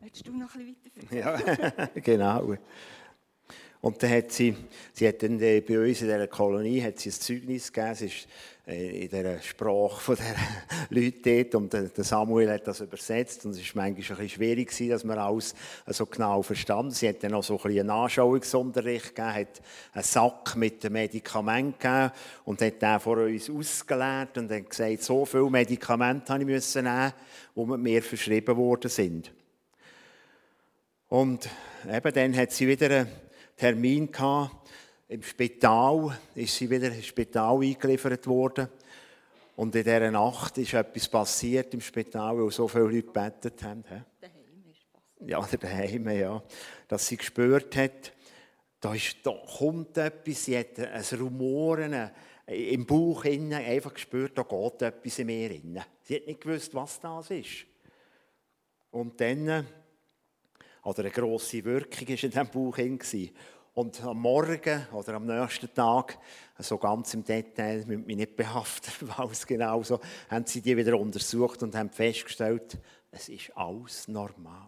Willst 0.00 0.26
du 0.26 0.32
noch 0.32 0.54
ein 0.54 0.74
bisschen 0.74 1.10
weiter? 1.12 1.76
Ja, 1.76 1.86
genau. 1.94 2.56
Und 3.82 4.02
dann 4.02 4.10
hat 4.10 4.32
sie, 4.32 4.56
sie 4.94 5.06
hat 5.06 5.22
dann 5.22 5.38
bei 5.38 5.58
uns 5.58 6.00
in 6.00 6.06
dieser 6.06 6.26
Kolonie 6.28 6.82
hat 6.82 6.98
sie 6.98 7.10
ein 7.10 7.12
Zeugnis 7.12 7.70
gegeben, 7.70 7.92
es 7.92 8.00
ist 8.00 8.24
äh, 8.24 8.28
in 8.68 9.08
der 9.08 9.40
Sprache 9.40 10.14
der 10.14 10.34
Leute 10.90 11.44
dort 11.50 11.54
und 11.54 11.96
Samuel 12.04 12.50
hat 12.52 12.66
das 12.66 12.80
übersetzt 12.80 13.46
und 13.46 13.52
es 13.52 13.74
war 13.74 13.82
manchmal 13.82 13.88
ein 13.88 13.94
bisschen 13.94 14.28
schwierig 14.28 14.88
dass 14.90 15.04
man 15.04 15.18
alles 15.18 15.54
so 15.86 16.04
genau 16.04 16.42
verstanden. 16.42 16.90
Sie 16.90 17.08
hat 17.08 17.22
dann 17.22 17.30
noch 17.30 17.42
so 17.42 17.54
ein 17.54 17.62
bisschen 17.62 17.80
einen 17.80 17.90
Anschauungsunterricht 17.90 19.14
gegeben, 19.14 19.34
hat 19.34 19.62
einen 19.94 20.04
Sack 20.04 20.56
mit 20.56 20.84
den 20.84 20.92
Medikamenten 20.92 21.78
gegeben 21.78 22.12
und 22.44 22.60
hat 22.60 22.82
den 22.82 23.00
vor 23.00 23.16
uns 23.16 23.48
ausgelehrt 23.48 24.36
und 24.36 24.52
hat 24.52 24.68
gesagt, 24.68 25.02
so 25.02 25.24
viele 25.24 25.48
Medikamente 25.48 26.30
habe 26.30 26.42
ich 26.42 26.48
müssen 26.48 26.84
nehmen, 26.84 27.12
die 27.56 27.64
mir 27.64 28.02
verschrieben 28.02 28.56
worden 28.56 28.90
sind. 28.90 29.32
Und 31.08 31.48
eben 31.90 32.12
dann 32.12 32.36
hat 32.36 32.52
sie 32.52 32.68
wieder 32.68 32.90
einen 32.90 33.08
Termin 33.56 34.12
gehabt 34.12 34.67
im 35.08 35.22
Spital 35.22 36.18
ist 36.34 36.54
sie 36.54 36.68
wieder 36.68 36.92
ins 36.92 37.06
Spital 37.06 37.62
eingeliefert 37.62 38.26
worden. 38.26 38.68
Und 39.56 39.74
in 39.74 39.82
dieser 39.82 40.10
Nacht 40.10 40.58
ist 40.58 40.74
etwas 40.74 41.08
passiert 41.08 41.72
im 41.74 41.80
Spital, 41.80 42.38
weil 42.38 42.50
so 42.50 42.68
viele 42.68 42.84
Leute 42.84 43.02
gebetet 43.02 43.62
haben. 43.62 43.82
Daheim 43.82 44.04
ist 44.70 44.92
passiert. 44.92 45.30
Ja, 45.30 45.40
daheim, 45.40 46.08
ja. 46.10 46.42
Dass 46.86 47.06
sie 47.06 47.16
gespürt 47.16 47.74
hat, 47.76 48.12
da, 48.80 48.94
ist, 48.94 49.16
da 49.24 49.32
kommt 49.58 49.96
etwas, 49.96 50.44
sie 50.44 50.56
hat 50.58 50.78
ein 50.78 51.18
Rumoren 51.18 52.10
im 52.46 52.86
Bauch 52.86 53.24
innen, 53.24 53.52
einfach 53.54 53.94
gespürt, 53.94 54.36
da 54.38 54.42
geht 54.42 54.82
etwas 54.82 55.18
in 55.18 55.26
mir 55.26 55.50
innen. 55.50 55.82
Sie 56.02 56.16
hat 56.16 56.26
nicht 56.26 56.40
gewusst, 56.40 56.74
was 56.74 57.00
das 57.00 57.30
ist. 57.30 57.66
Und 58.90 59.20
dann, 59.20 59.66
oder 60.84 61.00
eine 61.00 61.10
grosse 61.10 61.64
Wirkung 61.64 62.08
war 62.08 62.22
in 62.22 62.30
diesem 62.30 62.48
Bauch 62.48 62.78
innen. 62.78 63.00
Und 63.78 64.02
am 64.02 64.18
Morgen 64.22 64.88
oder 64.90 65.14
am 65.14 65.26
nächsten 65.26 65.72
Tag, 65.72 66.18
so 66.58 66.78
ganz 66.78 67.14
im 67.14 67.22
Detail, 67.22 67.84
mit 67.86 68.08
mich 68.08 68.16
nicht 68.16 68.34
behaftet, 68.34 68.92
was 69.16 69.46
genau 69.46 69.84
so, 69.84 70.00
haben 70.28 70.44
sie 70.46 70.60
die 70.60 70.76
wieder 70.76 70.98
untersucht 70.98 71.62
und 71.62 71.76
haben 71.76 71.88
festgestellt, 71.88 72.76
es 73.12 73.28
ist 73.28 73.56
alles 73.56 74.08
normal. 74.08 74.66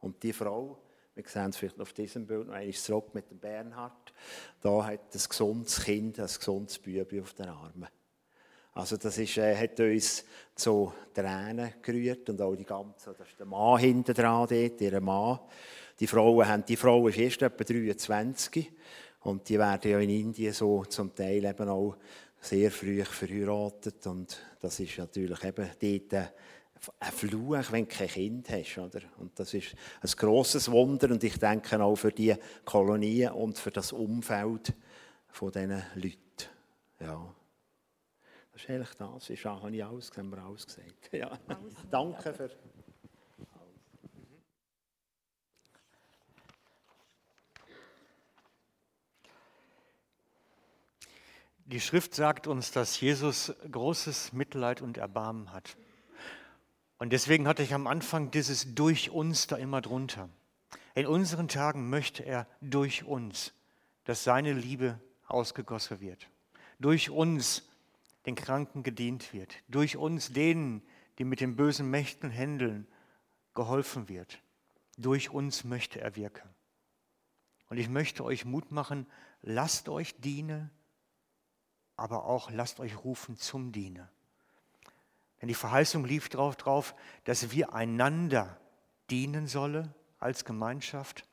Und 0.00 0.20
die 0.20 0.32
Frau, 0.32 0.76
wir 1.14 1.22
sehen 1.28 1.50
es 1.50 1.58
vielleicht 1.58 1.80
auf 1.80 1.92
diesem 1.92 2.26
Bild, 2.26 2.48
noch 2.48 2.54
einmal 2.54 2.74
zurück 2.74 3.14
mit 3.14 3.30
dem 3.30 3.38
Bernhard, 3.38 4.12
da 4.62 4.84
hat 4.84 5.14
ein 5.14 5.22
gesundes 5.28 5.84
Kind, 5.84 6.18
ein 6.18 6.26
gesundes 6.26 6.76
Bübi 6.80 7.20
auf 7.20 7.34
den 7.34 7.50
Armen. 7.50 7.86
Also 8.72 8.96
das 8.96 9.16
ist, 9.18 9.36
äh, 9.38 9.56
hat 9.56 9.78
uns 9.78 10.24
zu 10.56 10.92
Tränen 11.14 11.74
gerührt 11.82 12.28
und 12.30 12.42
auch 12.42 12.56
die 12.56 12.64
ganze, 12.64 13.14
das 13.16 13.28
ist 13.28 13.38
der 13.38 13.46
Mann 13.46 13.78
hinten 13.78 14.12
dran 14.12 14.48
dort, 14.48 14.80
ihr 14.80 15.00
Mann. 15.00 15.38
Die 16.00 16.06
Frauen 16.06 16.46
haben, 16.46 16.64
die 16.64 16.76
Frau 16.76 17.08
ist 17.08 17.18
erst 17.18 17.42
etwa 17.42 17.64
23 17.64 18.72
und 19.20 19.48
die 19.48 19.58
werden 19.58 19.90
ja 19.90 19.98
in 19.98 20.10
Indien 20.10 20.52
so 20.52 20.84
zum 20.84 21.14
Teil 21.14 21.44
eben 21.44 21.68
auch 21.68 21.96
sehr 22.40 22.70
früh 22.70 23.04
verheiratet 23.04 24.06
und 24.06 24.40
das 24.60 24.78
ist 24.78 24.96
natürlich 24.98 25.42
eben 25.44 25.68
dort 25.80 26.30
ein 27.00 27.12
Fluch, 27.12 27.72
wenn 27.72 27.88
du 27.88 27.94
kein 27.94 28.08
Kind 28.08 28.48
hast. 28.50 28.78
Oder? 28.78 29.00
Und 29.18 29.38
das 29.38 29.52
ist 29.54 29.74
ein 30.00 30.10
grosses 30.16 30.70
Wunder 30.70 31.10
und 31.10 31.22
ich 31.24 31.38
denke 31.38 31.82
auch 31.82 31.96
für 31.96 32.12
die 32.12 32.34
Kolonien 32.64 33.32
und 33.32 33.58
für 33.58 33.70
das 33.70 33.92
Umfeld 33.92 34.72
von 35.28 35.50
diesen 35.50 35.82
Leuten. 35.94 36.18
Ja. 37.00 37.34
Das 38.52 38.62
ist 38.62 38.70
eigentlich 38.70 38.94
das. 38.94 39.26
Das 39.26 39.44
habe 39.44 39.76
ich 39.76 39.84
alles, 39.84 40.10
haben 40.16 40.30
wir 40.30 40.38
alles 40.38 40.66
gesagt. 40.66 40.94
Ja. 41.12 41.38
Danke 41.90 42.32
für... 42.32 42.50
Die 51.70 51.80
Schrift 51.82 52.14
sagt 52.14 52.46
uns, 52.46 52.70
dass 52.70 52.98
Jesus 52.98 53.52
großes 53.70 54.32
Mitleid 54.32 54.80
und 54.80 54.96
Erbarmen 54.96 55.52
hat. 55.52 55.76
Und 56.96 57.12
deswegen 57.12 57.46
hatte 57.46 57.62
ich 57.62 57.74
am 57.74 57.86
Anfang 57.86 58.30
dieses 58.30 58.74
durch 58.74 59.10
uns 59.10 59.48
da 59.48 59.56
immer 59.56 59.82
drunter. 59.82 60.30
In 60.94 61.06
unseren 61.06 61.46
Tagen 61.46 61.90
möchte 61.90 62.24
er 62.24 62.46
durch 62.62 63.04
uns, 63.04 63.52
dass 64.04 64.24
seine 64.24 64.54
Liebe 64.54 64.98
ausgegossen 65.26 66.00
wird. 66.00 66.30
Durch 66.78 67.10
uns 67.10 67.68
den 68.24 68.34
Kranken 68.34 68.82
gedient 68.82 69.34
wird. 69.34 69.54
Durch 69.68 69.98
uns 69.98 70.32
denen, 70.32 70.80
die 71.18 71.24
mit 71.24 71.42
den 71.42 71.54
bösen 71.54 71.90
Mächten 71.90 72.30
händeln, 72.30 72.86
geholfen 73.54 74.08
wird. 74.08 74.40
Durch 74.96 75.28
uns 75.28 75.64
möchte 75.64 76.00
er 76.00 76.16
wirken. 76.16 76.48
Und 77.68 77.76
ich 77.76 77.90
möchte 77.90 78.24
euch 78.24 78.46
Mut 78.46 78.72
machen, 78.72 79.06
lasst 79.42 79.90
euch 79.90 80.18
dienen, 80.18 80.70
aber 81.98 82.24
auch 82.24 82.50
lasst 82.50 82.80
euch 82.80 83.04
rufen 83.04 83.36
zum 83.36 83.72
Dienen. 83.72 84.08
Denn 85.40 85.48
die 85.48 85.54
Verheißung 85.54 86.04
lief 86.04 86.28
darauf 86.28 86.56
drauf, 86.56 86.94
dass 87.24 87.50
wir 87.50 87.74
einander 87.74 88.58
dienen 89.10 89.46
sollen 89.46 89.92
als 90.20 90.44
Gemeinschaft 90.44 91.26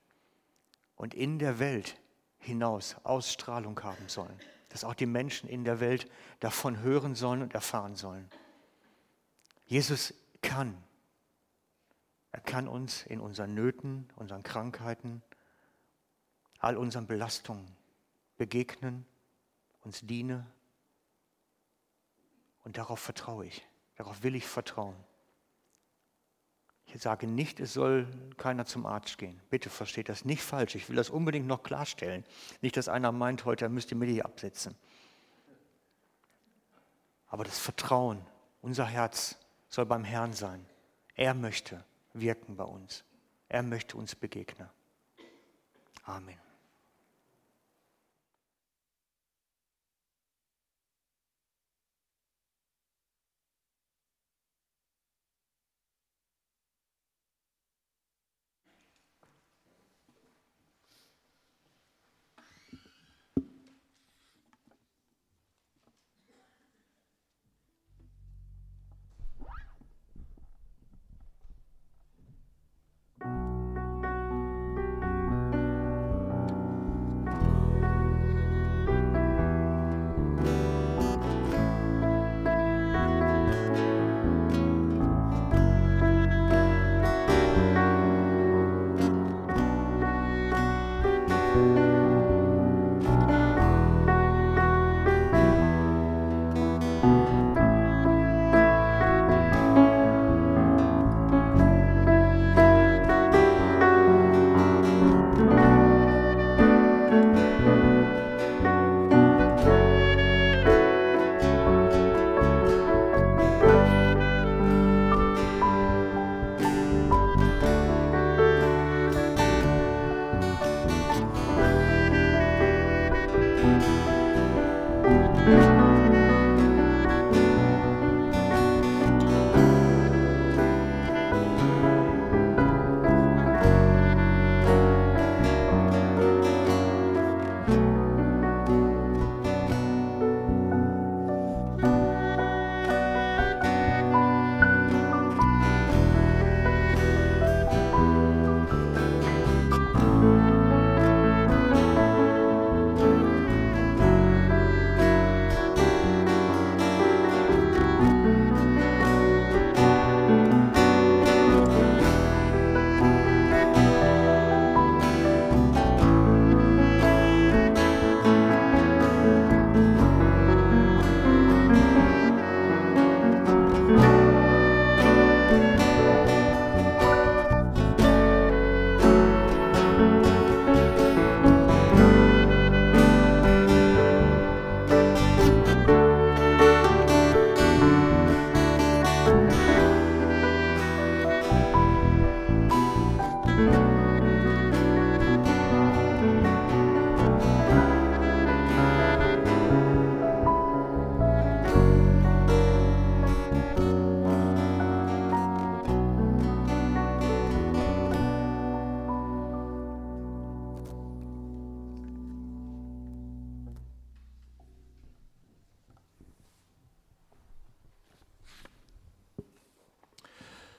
und 0.95 1.13
in 1.13 1.39
der 1.39 1.59
Welt 1.59 1.99
hinaus 2.39 2.95
Ausstrahlung 3.03 3.81
haben 3.83 4.09
sollen. 4.09 4.37
Dass 4.69 4.83
auch 4.83 4.95
die 4.95 5.05
Menschen 5.05 5.47
in 5.47 5.63
der 5.63 5.79
Welt 5.79 6.09
davon 6.39 6.79
hören 6.79 7.13
sollen 7.13 7.43
und 7.43 7.53
erfahren 7.53 7.95
sollen. 7.95 8.29
Jesus 9.65 10.15
kann. 10.41 10.83
Er 12.31 12.41
kann 12.41 12.67
uns 12.67 13.03
in 13.03 13.19
unseren 13.19 13.53
Nöten, 13.53 14.09
unseren 14.15 14.41
Krankheiten, 14.41 15.21
all 16.59 16.75
unseren 16.75 17.05
Belastungen 17.05 17.65
begegnen, 18.37 19.05
uns 19.85 20.01
dienen. 20.01 20.45
Und 22.63 22.77
darauf 22.77 22.99
vertraue 22.99 23.45
ich. 23.45 23.65
Darauf 23.95 24.23
will 24.23 24.35
ich 24.35 24.45
vertrauen. 24.45 24.95
Ich 26.87 27.01
sage 27.01 27.27
nicht, 27.27 27.59
es 27.59 27.73
soll 27.73 28.07
keiner 28.37 28.65
zum 28.65 28.85
Arzt 28.85 29.17
gehen. 29.17 29.41
Bitte 29.49 29.69
versteht 29.69 30.09
das 30.09 30.23
nicht 30.23 30.41
falsch. 30.41 30.75
Ich 30.75 30.87
will 30.87 30.95
das 30.95 31.09
unbedingt 31.09 31.47
noch 31.47 31.63
klarstellen. 31.63 32.23
Nicht, 32.61 32.77
dass 32.77 32.87
einer 32.87 33.11
meint, 33.11 33.45
heute 33.45 33.65
er 33.65 33.69
müsste 33.69 33.95
mir 33.95 34.05
die 34.05 34.23
absetzen. 34.23 34.75
Aber 37.27 37.43
das 37.43 37.59
Vertrauen, 37.59 38.25
unser 38.61 38.85
Herz 38.85 39.37
soll 39.67 39.85
beim 39.85 40.03
Herrn 40.03 40.33
sein. 40.33 40.65
Er 41.15 41.33
möchte 41.33 41.83
wirken 42.13 42.55
bei 42.55 42.63
uns. 42.63 43.03
Er 43.49 43.63
möchte 43.63 43.97
uns 43.97 44.15
begegnen. 44.15 44.69
Amen. 46.03 46.44